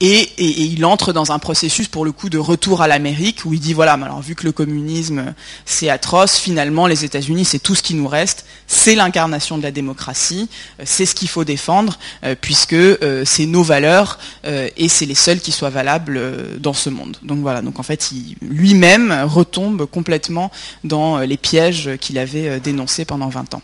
[0.00, 3.60] Et, il entre dans un processus pour le coup de retour à l'Amérique où il
[3.60, 5.32] dit voilà, alors vu que le communisme
[5.64, 9.70] c'est atroce, finalement les États-Unis c'est tout ce qui nous reste, c'est l'incarnation de la
[9.70, 10.48] démocratie,
[10.80, 12.76] euh, c'est ce qu'il faut défendre euh, puisque
[13.24, 16.20] c'est nos valeurs et c'est les seules qui soient valables
[16.58, 17.16] dans ce monde.
[17.22, 18.10] Donc voilà, donc en fait
[18.42, 20.50] lui-même retombe complètement
[20.84, 23.62] dans euh, les pièges qu'il avait euh, dénoncés pendant 20 ans.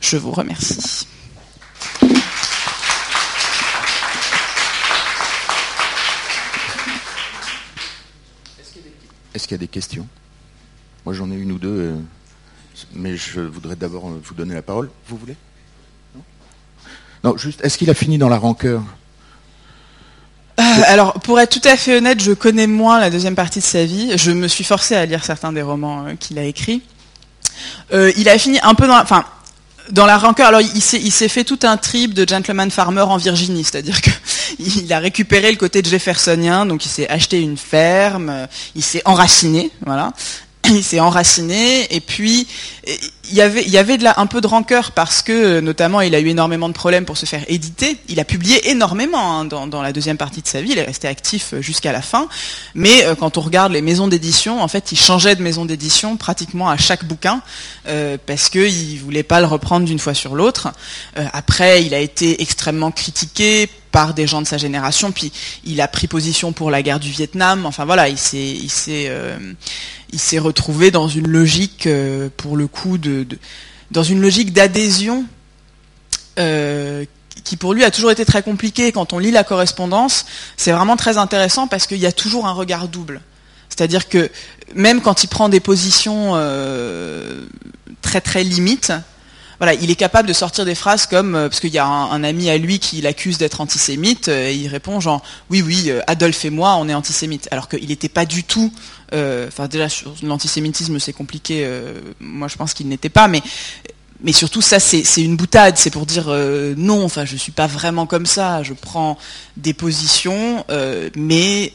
[0.00, 1.06] Je vous remercie.
[9.34, 10.06] Est-ce qu'il y a des questions?
[11.04, 11.96] Moi j'en ai une ou deux, euh,
[12.94, 14.90] mais je voudrais d'abord vous donner la parole.
[15.08, 15.36] Vous voulez?
[17.24, 18.82] Non, juste, est-ce qu'il a fini dans la rancœur?
[20.86, 23.84] Alors, pour être tout à fait honnête, je connais moins la deuxième partie de sa
[23.84, 24.12] vie.
[24.16, 26.82] Je me suis forcé à lire certains des romans euh, qu'il a écrits.
[27.92, 29.24] Euh, il a fini un peu dans, enfin,
[29.90, 30.48] dans la rancœur.
[30.48, 34.98] Alors, il s'est fait tout un trip de gentleman farmer en Virginie, c'est-à-dire qu'il a
[34.98, 40.12] récupéré le côté jeffersonien, donc il s'est acheté une ferme, il s'est enraciné, voilà.
[40.66, 42.46] Il s'est enraciné et puis
[43.30, 46.28] il y avait, il de un peu de rancœur parce que notamment il a eu
[46.28, 47.96] énormément de problèmes pour se faire éditer.
[48.08, 50.72] Il a publié énormément hein, dans, la deuxième partie de sa vie.
[50.72, 52.28] Il est resté actif jusqu'à la fin.
[52.74, 56.16] Mais euh, quand on regarde les maisons d'édition, en fait, il changeait de maison d'édition
[56.16, 57.40] pratiquement à chaque bouquin
[57.88, 60.68] euh, parce qu'il voulait pas le reprendre d'une fois sur l'autre.
[61.18, 65.12] Euh, après, il a été extrêmement critiqué par des gens de sa génération.
[65.12, 65.32] Puis
[65.64, 67.64] il a pris position pour la guerre du Vietnam.
[67.64, 69.08] Enfin voilà, il s'est, il s'est,
[70.12, 71.88] il s'est retrouvé dans une logique,
[72.36, 73.24] pour le coup, de
[73.90, 75.24] dans une logique d'adhésion
[76.38, 77.04] euh,
[77.44, 78.92] qui pour lui a toujours été très compliquée.
[78.92, 80.26] Quand on lit la correspondance,
[80.56, 83.20] c'est vraiment très intéressant parce qu'il y a toujours un regard double.
[83.68, 84.30] C'est-à-dire que
[84.74, 87.44] même quand il prend des positions euh,
[88.02, 88.92] très très limites,
[89.58, 92.24] voilà, il est capable de sortir des phrases comme euh, parce qu'il y a un,
[92.24, 96.50] ami à lui qui l'accuse d'être antisémite et il répond genre oui oui Adolphe et
[96.50, 98.72] moi on est antisémites alors qu'il n'était pas du tout
[99.14, 101.62] euh, enfin déjà sur l'antisémitisme c'est compliqué.
[101.64, 103.42] Euh, moi je pense qu'il n'était pas, mais
[104.24, 107.68] mais surtout ça c'est une boutade, c'est pour dire euh, non, enfin je suis pas
[107.68, 109.16] vraiment comme ça, je prends
[109.56, 110.64] des positions,
[111.16, 111.72] mais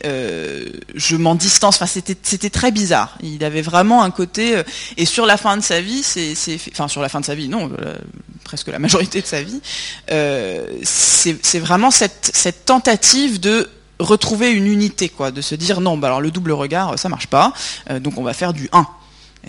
[0.95, 1.75] je m'en distance.
[1.81, 3.17] Enfin c'était très bizarre.
[3.23, 4.61] Il avait vraiment un côté
[4.97, 6.35] et sur la fin de sa vie, c'est
[6.71, 7.71] enfin sur la fin de sa vie, non,
[8.43, 9.61] presque la majorité de sa vie,
[10.83, 13.69] c'est vraiment cette, tentative de
[13.99, 17.27] retrouver une unité, quoi, de se dire non, bah alors le double regard, ça marche
[17.27, 17.53] pas,
[17.89, 18.87] euh, donc on va faire du 1.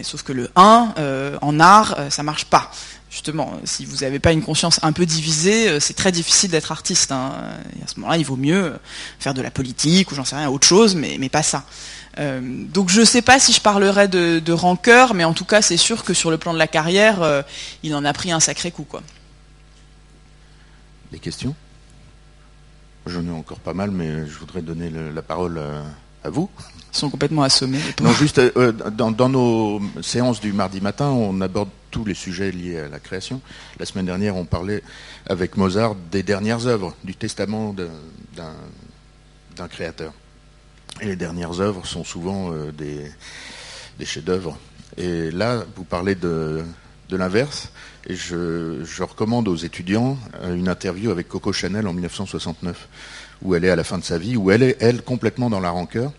[0.03, 2.71] Sauf que le 1, euh, en art, euh, ça marche pas.
[3.11, 7.11] Justement, si vous n'avez pas une conscience un peu divisée, c'est très difficile d'être artiste.
[7.11, 7.33] Hein.
[7.79, 8.73] Et à ce moment-là, il vaut mieux
[9.19, 11.65] faire de la politique ou j'en sais rien, autre chose, mais, pas ça.
[12.17, 15.61] donc je ne sais pas si je parlerai de, de rancœur, mais en tout cas,
[15.61, 17.45] c'est sûr que sur le plan de la carrière,
[17.83, 18.85] il en a pris un sacré coup.
[18.85, 19.03] Quoi.
[21.11, 21.57] Des questions?
[23.07, 25.83] J'en ai encore pas mal, mais je voudrais donner la parole à,
[26.29, 26.51] vous.
[26.93, 27.81] Ils sont complètement assommés.
[28.03, 32.81] Non, juste euh, dans, nos séances du mardi matin, on aborde tous les sujets liés
[32.81, 33.41] à la création.
[33.79, 34.83] La semaine dernière, on parlait
[35.27, 37.75] avec Mozart des dernières œuvres, du testament
[38.35, 40.13] d'un créateur.
[41.01, 43.11] Et les dernières œuvres sont souvent euh, des,
[44.05, 44.59] chefs-d'œuvre.
[44.97, 46.65] Et là, vous parlez de,
[47.09, 47.71] de l'inverse.
[48.07, 52.89] Et je, je, recommande aux étudiants une interview avec Coco Chanel en 1969,
[53.43, 55.61] où elle est à la fin de sa vie, où elle est, elle, complètement dans
[55.61, 56.13] la rancœur,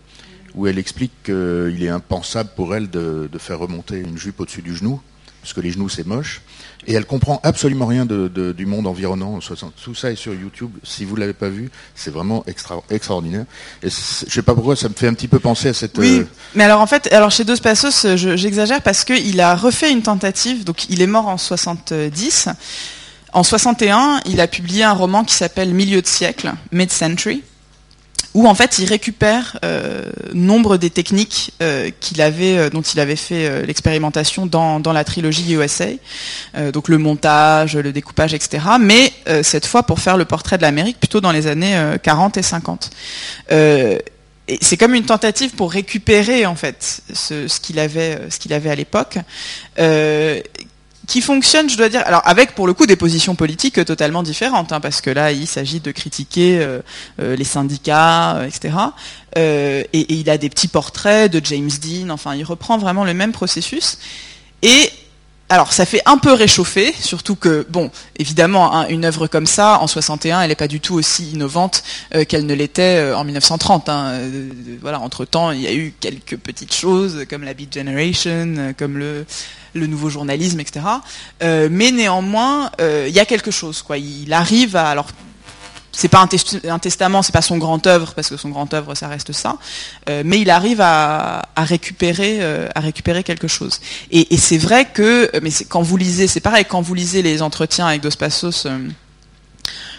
[0.54, 4.62] où elle explique qu'il est impensable pour elle de, de faire remonter une jupe au-dessus
[4.62, 5.00] du genou,
[5.40, 6.42] parce que les genoux c'est moche.
[6.86, 9.38] Et elle comprend absolument rien de, de, du monde environnant.
[9.84, 10.70] Tout ça est sur YouTube.
[10.82, 13.44] Si vous l'avez pas vu, c'est vraiment extra, extraordinaire.
[13.84, 15.96] Et je sais pas pourquoi, ça me fait un petit peu penser à cette.
[15.98, 16.26] Oui, euh...
[16.54, 20.64] mais alors en fait, alors chez Dos Passos, j'exagère parce qu'il a refait une tentative.
[20.64, 22.48] Donc il est mort en 70.
[23.32, 27.42] En 61, il a publié un roman qui s'appelle Milieu de siècle, Mid-Century
[28.34, 33.66] où en fait il récupère euh, nombre des techniques euh, euh, dont il avait fait
[33.66, 35.86] l'expérimentation dans, dans, la trilogie USA,
[36.72, 38.64] donc le montage, le découpage, etc.
[38.80, 39.12] Mais
[39.42, 42.90] cette fois pour faire le portrait de l'Amérique plutôt dans les années 40 et 50.
[43.50, 43.98] et
[44.60, 48.74] c'est comme une tentative pour récupérer en fait ce qu'il avait, ce qu'il avait à
[48.74, 49.18] l'époque,
[51.12, 54.72] qui fonctionne, je dois dire, alors avec pour le coup des positions politiques totalement différentes,
[54.72, 56.80] hein, parce que là il s'agit de critiquer euh,
[57.20, 58.74] euh, les syndicats, euh, etc.
[59.36, 63.12] Et, et, il a des petits portraits de James Dean, enfin il reprend vraiment le
[63.12, 63.98] même processus.
[64.62, 64.88] Et
[65.52, 69.80] alors ça fait un peu réchauffer, surtout que, bon, évidemment, hein, une œuvre comme ça,
[69.80, 71.84] en 61, elle n'est pas du tout aussi innovante
[72.14, 73.90] euh, qu'elle ne l'était euh, en 1930.
[73.90, 74.06] Hein.
[74.12, 74.48] Euh,
[74.80, 79.26] voilà, entre-temps, il y a eu quelques petites choses, comme la Beat Generation, comme le,
[79.74, 80.80] nouveau journalisme, etc.
[81.42, 83.82] mais néanmoins, il y a quelque chose.
[83.82, 83.98] Quoi.
[83.98, 84.88] Il arrive à...
[84.88, 85.08] Alors,
[85.92, 88.94] c'est pas un, un testament, c'est pas son grand œuvre parce que son grand œuvre
[88.94, 89.58] ça reste ça,
[90.08, 93.80] euh, mais il arrive à, à récupérer euh, à récupérer quelque chose.
[94.10, 97.42] Et, et c'est vrai que, mais quand vous lisez, c'est pareil quand vous lisez les
[97.42, 98.66] entretiens avec Dos Passos.
[98.66, 98.88] Euh,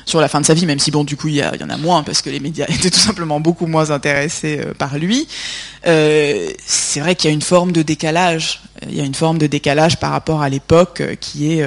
[0.06, 1.78] sur la fin de sa vie, même si bon du coup il y, en a
[1.78, 5.28] moins parce que les médias étaient tout simplement beaucoup moins intéressés euh, par lui.
[5.88, 8.62] Euh, c'est vrai qu'il y a une forme de décalage.
[8.90, 11.66] Il y a une forme de décalage par rapport à l'époque qui est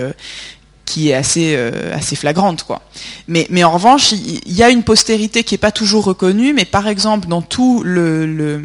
[0.87, 2.81] qui est assez euh, assez flagrante quoi.
[3.29, 6.65] Mais mais en revanche, il, y a une postérité qui est pas toujours reconnue, mais
[6.65, 8.63] par exemple dans tout le, le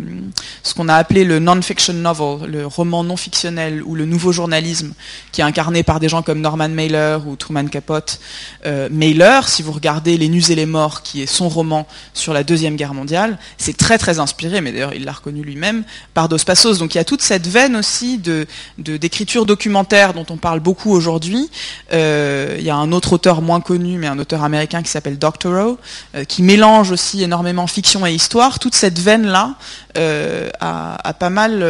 [0.64, 4.94] ce qu'on a appelé le non-fiction novel, le roman non fictionnel ou le nouveau journalisme
[5.32, 8.20] qui est incarné par des gens comme Norman Mailer ou Truman Capote.
[8.66, 12.34] Euh, Mailer, si vous regardez Les Nus et les Morts, qui est son roman sur
[12.34, 16.30] la deuxième guerre mondiale, c'est très très inspiré, mais d'ailleurs il l'a reconnu lui-même par
[16.30, 16.78] Dos Passos.
[16.78, 18.46] Donc il y a toute cette veine aussi de
[18.78, 21.50] d'écriture documentaire dont on parle beaucoup aujourd'hui.
[21.94, 22.11] Euh,
[22.58, 25.78] il y a un autre auteur moins connu, mais un auteur américain qui s'appelle Doctorow,
[26.16, 28.60] euh, qui mélange aussi énormément fiction et histoire.
[28.60, 29.56] Toute cette veine-là
[29.98, 31.66] euh, a, a, pas mal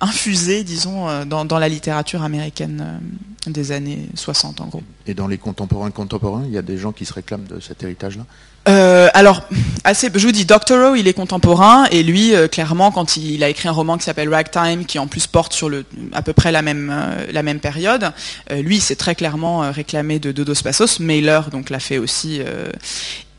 [0.00, 3.00] infusé, disons, dans, dans, la littérature américaine
[3.46, 4.82] des années 60, en gros.
[5.06, 7.82] Et dans les contemporains contemporains, il y a des gens qui se réclament de cet
[7.82, 8.24] héritage-là?
[8.68, 9.42] Euh, alors,
[9.84, 13.48] assez, je vous dis, Doctorow, il est contemporain, et lui, euh, clairement, quand il, a
[13.48, 16.52] écrit un roman qui s'appelle Ragtime, qui en plus porte sur le, à peu près
[16.52, 18.12] la même, euh, la même période,
[18.50, 21.00] lui, c'est très clairement réclamé de Dodos Passos.
[21.00, 22.40] Mailer, donc, l'a fait aussi.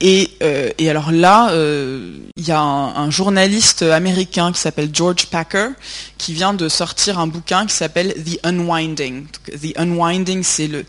[0.01, 0.31] Et,
[0.77, 5.69] et, alors là, il y a un, un, journaliste américain qui s'appelle George Packer,
[6.17, 9.27] qui vient de sortir un bouquin qui s'appelle The Unwinding.
[9.47, 10.85] The Unwinding, c'est le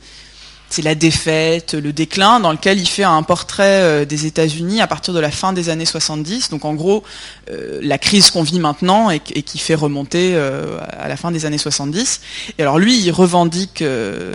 [0.74, 4.88] c'est la défaite, le déclin, dans lequel il fait un portrait euh, des États-Unis à
[4.88, 6.50] partir de la fin des années 70.
[6.50, 7.04] Donc en gros,
[7.48, 11.46] euh, la crise qu'on vit maintenant et, qui fait remonter euh, à la fin des
[11.46, 12.20] années 70.
[12.58, 13.84] Et alors lui, il revendique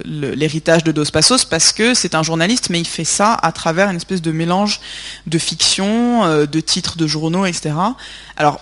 [0.06, 3.90] l'héritage de Dos Passos parce que c'est un journaliste, mais il fait ça à travers
[3.90, 4.80] une espèce de mélange
[5.28, 7.72] de fiction, de titres de journaux, etc.
[8.38, 8.62] Alors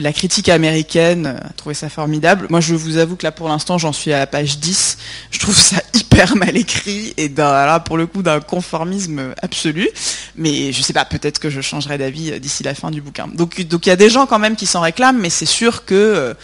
[0.00, 2.46] la critique américaine a trouvé ça formidable.
[2.50, 4.98] Moi, je vous avoue que là, pour l'instant, j'en suis à la page 10.
[5.30, 5.76] Je trouve ça
[6.36, 9.88] mal écrit et là, pour le coup, d'un conformisme absolu.
[10.36, 13.28] Mais je sais pas, peut-être que je changerai d'avis euh, d'ici la fin du bouquin.
[13.28, 15.84] Donc, donc il y a des gens quand même qui s'en réclament, mais c'est sûr
[15.84, 16.34] que euh,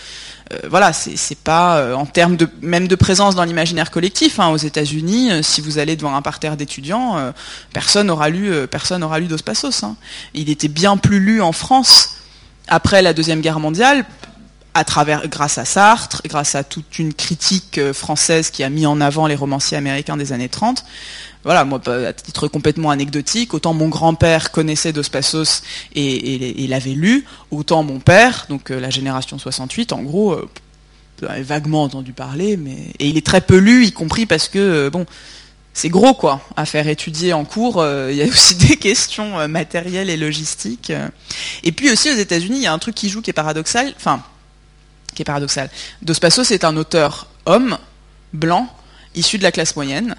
[0.52, 4.40] euh voilà, c'est pas en termes de même de présence dans l'imaginaire collectif.
[4.40, 7.32] Hein, aux États-Unis, si vous allez devant un parterre d'étudiants,
[7.72, 9.84] personne n'aura lu, personne n'aura lu Dos Passos.
[9.84, 9.94] Hein.
[10.34, 12.16] Il était bien plus lu en France
[12.66, 14.04] après la Deuxième Guerre mondiale,
[14.74, 18.86] à travers, grâce à Sartre, grâce à toute une critique euh, française qui a mis
[18.86, 20.84] en avant les romanciers américains des années 30.
[21.42, 25.62] Voilà, moi, à titre complètement anecdotique, autant mon grand-père connaissait Dos Passos
[25.94, 30.48] et, l'avait lu, autant mon père, donc euh, la génération 68, en gros, euh,
[31.40, 35.04] vaguement entendu parler, mais et il est très peu lu, y compris parce que bon,
[35.74, 37.84] c'est gros quoi à faire étudier en cours.
[38.08, 40.92] Il y a aussi des questions matérielles et logistiques.
[41.62, 43.92] Et puis aussi aux États-Unis, il y a un truc qui joue qui est paradoxal.
[43.96, 44.22] Enfin,
[45.14, 45.70] qui est paradoxal.
[46.02, 47.78] Dos Passos c'est un auteur homme
[48.32, 48.68] blanc
[49.14, 50.16] issu de la classe moyenne.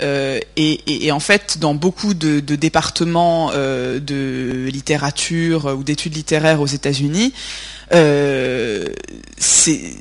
[0.00, 6.66] Euh, et, en fait, dans beaucoup de, départements euh, de littérature ou d'études littéraires aux
[6.66, 7.32] États-Unis,
[7.92, 8.86] euh,
[9.38, 9.96] c'est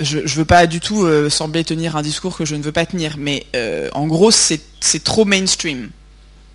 [0.00, 2.86] je, je veux pas du tout sembler tenir un discours que je ne veux pas
[2.86, 3.46] tenir, mais
[3.92, 4.60] en gros, c'est
[5.02, 5.90] trop mainstream.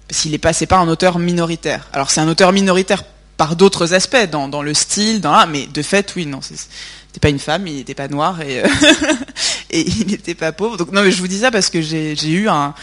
[0.07, 1.89] Parce qu'il n'est pas, c'est pas un auteur minoritaire.
[1.91, 3.03] Alors c'est un auteur minoritaire
[3.37, 7.39] par d'autres aspects, dans, le style, dans mais de fait, oui, non, c'était pas une
[7.39, 8.57] femme, il n'était pas noir et,
[9.71, 10.77] et il n'était pas pauvre.
[10.77, 12.73] Donc non, mais je vous dis ça parce que j'ai eu un,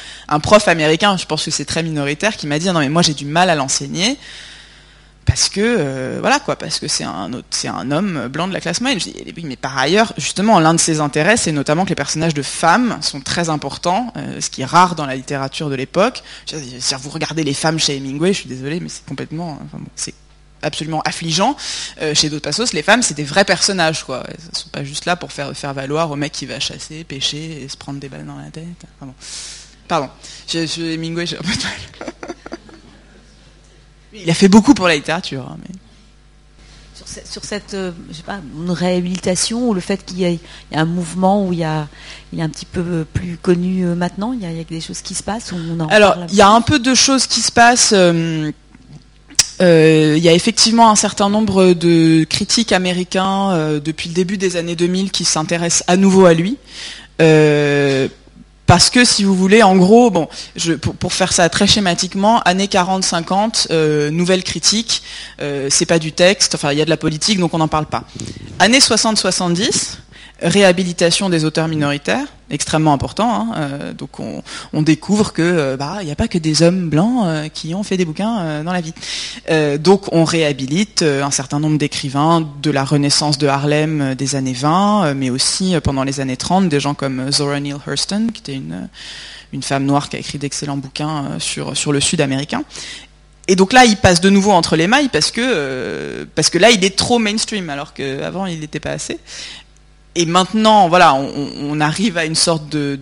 [0.42, 3.14] prof américain, je pense que c'est très minoritaire, qui m'a dit non mais moi j'ai
[3.14, 4.18] du mal à l'enseigner
[5.26, 8.98] parce que euh, voilà quoi, parce que c'est un homme blanc de la classe moyenne.
[8.98, 11.94] Je dis oui, mais par ailleurs, justement, l'un de ses intérêts, c'est notamment que les
[11.94, 15.76] personnages de femmes sont très importants, euh, ce qui est rare dans la littérature de
[15.76, 16.24] l'époque.
[16.46, 19.60] Si vous regardez les femmes chez Hemingway, je suis désolé, mais c'est complètement,
[20.62, 21.56] absolument affligeant.
[22.00, 24.24] Euh, chez d'autres passos, les femmes, c'est des vrais personnages, quoi.
[24.28, 27.62] Elles sont pas juste là pour faire, faire valoir au mec qui va chasser, pêcher
[27.62, 28.64] et se prendre des balles dans la tête.
[29.88, 30.08] Pardon.
[30.46, 32.14] Je, je, Hemingway, j'ai un peu de mal.
[34.12, 35.46] Il a fait beaucoup pour la littérature.
[35.48, 35.74] Hein, mais...
[37.24, 40.38] Sur, cette, euh, je sais pas, une réhabilitation ou le fait qu'il y, ait
[40.72, 41.88] un mouvement où il y a,
[42.32, 44.64] il a un petit peu plus connu euh, maintenant, il y, a, il y, a,
[44.64, 45.52] des choses qui se passent.
[45.52, 47.92] on Alors, il y a un peu de choses qui se passent.
[49.60, 54.38] Euh, il y a effectivement un certain nombre de critiques américains euh, depuis le début
[54.38, 56.56] des années 2000 qui s'intéressent à nouveau à lui.
[57.20, 58.08] Euh,
[58.66, 60.12] parce que si vous voulez, en gros,
[61.00, 65.02] pour, faire ça très schématiquement, années 40-50, nouvelle critique,
[65.40, 67.86] c'est pas du texte, enfin il y a de la politique, donc on n'en parle
[67.86, 68.04] pas.
[68.60, 69.96] Années 60-70,
[70.42, 73.30] réhabilitation des auteurs minoritaires, extrêmement important.
[73.32, 76.88] Hein, euh, donc on, découvre que euh, bah il n'y a pas que des hommes
[76.88, 78.94] blancs euh, qui ont fait des bouquins dans la vie.
[79.78, 85.14] donc on réhabilite un certain nombre d'écrivains de la Renaissance de Harlem des années 20,
[85.14, 88.60] mais aussi pendant les années 30, des gens comme Zora Neale Hurston, qui était
[89.52, 92.62] une femme noire qui a écrit d'excellents bouquins sur sur le Sud américain.
[93.48, 96.70] Et donc là, il passe de nouveau entre les mailles parce que parce que là,
[96.70, 99.18] il est trop mainstream, alors qu'avant, il n'était pas assez
[100.14, 102.98] et maintenant, voilà, on, arrive à une sorte de,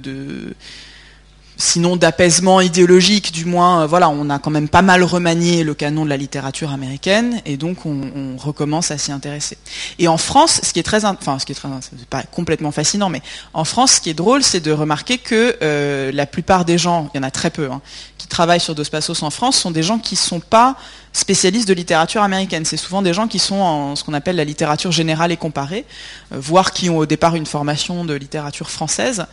[1.57, 5.75] sinon d'apaisement idéologique, du moins, euh, voilà, on a quand même pas mal remanié le
[5.75, 9.59] canon de la littérature américaine, et donc on, recommence à s'y intéresser.
[9.99, 12.71] Et en France, ce qui est très, enfin, ce qui est très, c'est pas complètement
[12.71, 16.65] fascinant, mais en France, ce qui est drôle, c'est de remarquer que euh, la plupart
[16.65, 17.81] des gens, il y en a très peu, hein,
[18.19, 20.77] qui travaillent sur Dos Passos en France, sont des gens qui sont pas
[21.19, 22.65] spécialistes de littérature américaine.
[22.65, 25.85] C'est souvent des gens qui sont en ce qu'on appelle la littérature générale et comparée,
[26.33, 29.27] euh, voire qui ont au départ une formation de littérature française.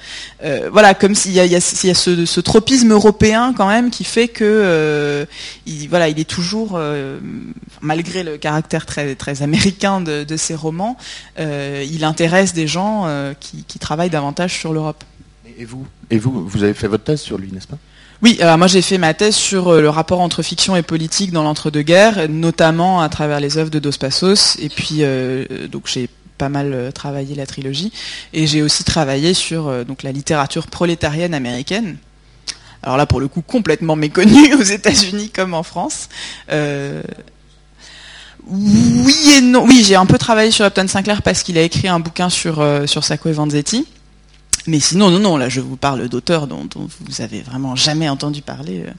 [0.44, 5.26] Euh, voilà, comme s'il y a, ce, tropisme européen quand même qui fait que euh,
[5.66, 6.80] il, voilà, il est toujours,
[7.82, 10.98] malgré le caractère très, américain de, ces romans,
[11.38, 13.08] il intéresse des gens
[13.40, 15.04] qui, qui travaillent davantage sur l'Europe.
[15.58, 17.78] Et vous, et vous, vous avez fait votre thèse sur lui, n'est-ce pas?
[18.22, 21.32] Oui, alors moi j'ai fait ma thèse sur euh, le rapport entre fiction et politique
[21.32, 26.10] dans l'entre-deux-guerres, notamment à travers les œuvres de Dos Passos, et puis euh, donc j'ai
[26.38, 27.92] pas mal euh, travaillé la trilogie,
[28.34, 31.98] et j'ai aussi travaillé sur donc la littérature prolétarienne américaine.
[32.84, 36.08] Alors là, pour le coup, complètement méconnue aux États-Unis comme en France.
[38.48, 39.66] oui et non.
[39.66, 42.64] Oui, j'ai un peu travaillé sur Upton Sinclair parce qu'il a écrit un bouquin sur
[42.86, 43.88] sur Sacco et Vanzetti.
[44.68, 48.42] Mais sinon, non, non, là, je vous parle d'auteurs dont, vous avez vraiment jamais entendu
[48.42, 48.84] parler.
[48.88, 48.92] Euh.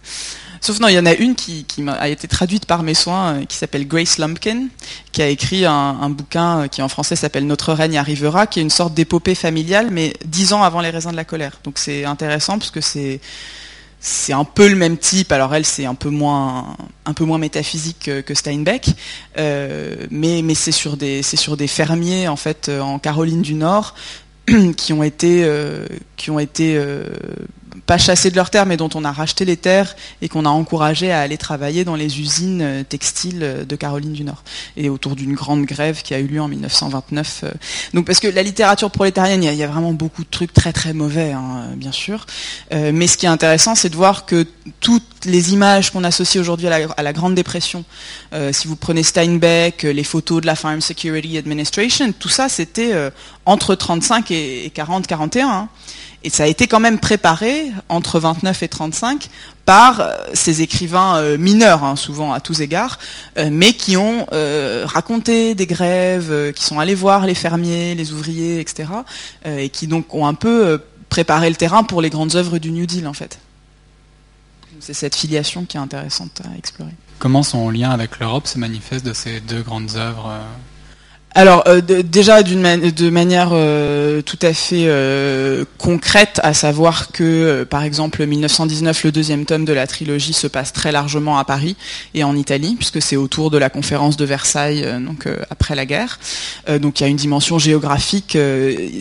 [0.60, 3.44] Sauf non, il y en a une qui, a été traduite par mes soins, euh,
[3.44, 4.68] qui s'appelle Grace Lumpkin,
[5.12, 8.62] qui a écrit un, bouquin euh, qui en français s'appelle Notre règne arrivera, qui est
[8.62, 11.58] une sorte d'épopée familiale, mais dix ans avant les raisins de la colère.
[11.64, 15.32] Donc c'est intéressant parce que c'est un peu le même type.
[15.32, 16.76] Alors elle, c'est un peu moins,
[17.38, 18.90] métaphysique que, Steinbeck,
[19.36, 23.94] mais, mais c'est sur des, c'est sur des fermiers en fait en Caroline du Nord
[24.76, 25.86] qui ont été, euh,
[26.16, 27.04] qui ont été euh,
[27.84, 30.48] pas chassés de leurs terres, mais dont on a racheté les terres et qu'on a
[30.48, 34.42] encouragé à aller travailler dans les usines euh, textiles de Caroline du Nord.
[34.76, 37.44] Et autour d'une grande grève qui a eu lieu en 1929.
[37.94, 40.92] Donc parce que la littérature prolétarienne, il y, a vraiment beaucoup de trucs très très
[40.92, 42.26] mauvais, hein, bien sûr.
[42.70, 44.46] mais ce qui est intéressant, c'est de voir que
[44.80, 47.84] toutes les images qu'on associe aujourd'hui à, la, Grande Dépression,
[48.52, 52.92] si vous prenez Steinbeck, les photos de la Farm Security Administration, tout ça, c'était
[53.44, 55.42] entre 35 et 40-41.
[55.42, 55.68] Hein.
[56.26, 59.28] Et ça a été quand même préparé entre 29 et 35
[59.64, 62.98] par euh, ces écrivains euh, mineurs, hein, souvent à tous égards,
[63.38, 64.26] euh, mais qui ont
[64.86, 68.88] raconté des grèves, qui sont allés voir les fermiers, les ouvriers, etc.,
[69.44, 72.86] et qui donc ont un peu préparé le terrain pour les grandes œuvres du New
[72.86, 73.38] Deal, en fait.
[74.80, 76.92] C'est cette filiation qui est intéressante à explorer.
[77.20, 80.32] Comment son lien avec l'Europe se manifeste de ces deux grandes œuvres
[81.36, 87.62] alors euh, déjà d'une de manière euh, tout à fait euh, concrète, à savoir que
[87.64, 91.76] par exemple 1919, le deuxième tome de la trilogie se passe très largement à Paris
[92.14, 96.18] et en Italie, puisque c'est autour de la conférence de Versailles, donc après la guerre.
[96.80, 98.38] donc il y a une dimension géographique.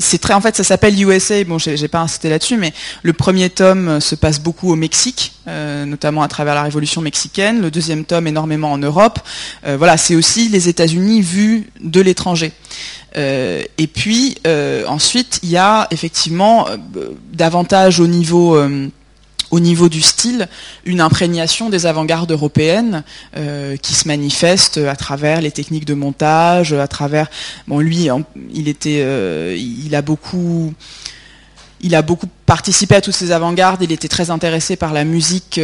[0.01, 1.41] c'est très en fait ça s'appelle USA.
[1.45, 2.73] Bon, j'ai pas insisté là-dessus, mais
[3.03, 7.61] le premier tome se passe beaucoup au Mexique, notamment à travers la Révolution mexicaine.
[7.61, 9.19] Le deuxième tome énormément en Europe.
[9.63, 12.24] voilà, c'est aussi les États-Unis vus de l'étranger
[13.17, 16.77] euh, et puis euh, ensuite, il y a effectivement euh,
[17.33, 18.57] davantage au niveau
[19.51, 20.49] au niveau du style,
[20.85, 23.03] une imprégnation des avant-gardes européennes
[23.81, 27.29] qui se manifeste à travers les techniques de montage, à travers.
[27.67, 28.09] Bon, lui,
[28.53, 29.05] il était,
[29.57, 30.73] il a beaucoup.
[31.81, 33.83] Il a beaucoup participé à toutes ces avant-gardes.
[33.83, 35.61] Il était très intéressé par la musique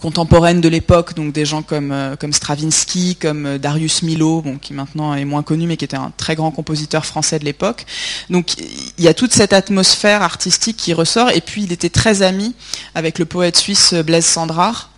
[0.00, 4.72] contemporaines de l'époque, donc des gens comme, euh, comme Stravinsky, comme euh, Darius Milhaud, qui
[4.72, 7.84] maintenant est moins connu, mais qui était un très grand compositeur français de l'époque.
[8.30, 8.54] Donc
[8.98, 12.54] il y a toute cette atmosphère artistique qui ressort, et puis il était très ami
[12.94, 14.90] avec le poète suisse Blaise Sandrard,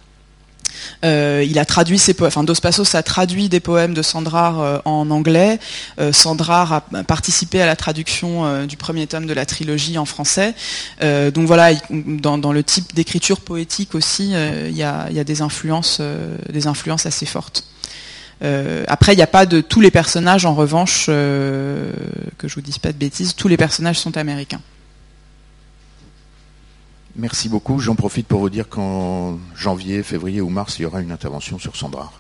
[1.04, 5.58] euh, il a traduit Dos Passos a traduit des poèmes de Sandrard euh, en anglais.
[5.98, 10.54] Euh, Sandrard a participé à la traduction du premier tome de la trilogie en français.
[11.00, 16.00] donc voilà, dans, le type d'écriture poétique aussi, il y a, des influences,
[16.48, 17.64] des influences assez fortes.
[18.86, 21.92] après, il n'y a pas de tous les personnages, en revanche, que
[22.42, 24.60] je vous dise pas de bêtises, tous les personnages sont américains.
[27.16, 27.80] Merci beaucoup.
[27.80, 31.58] J'en profite pour vous dire qu'en janvier, février ou mars, il y aura une intervention
[31.58, 32.12] sur Sandra.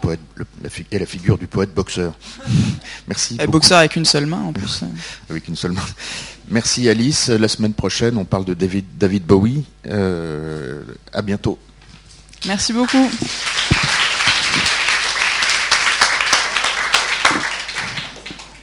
[0.00, 2.14] Poète, la, et la figure du poète boxeur.
[3.08, 3.38] Merci.
[3.40, 4.82] Et boxeur avec une seule main en plus.
[5.30, 5.86] avec une seule main.
[6.48, 7.28] Merci Alice.
[7.28, 9.64] La semaine prochaine, on parle de David, David Bowie.
[9.86, 10.82] Euh,
[11.12, 11.58] à bientôt.
[12.46, 13.08] Merci beaucoup.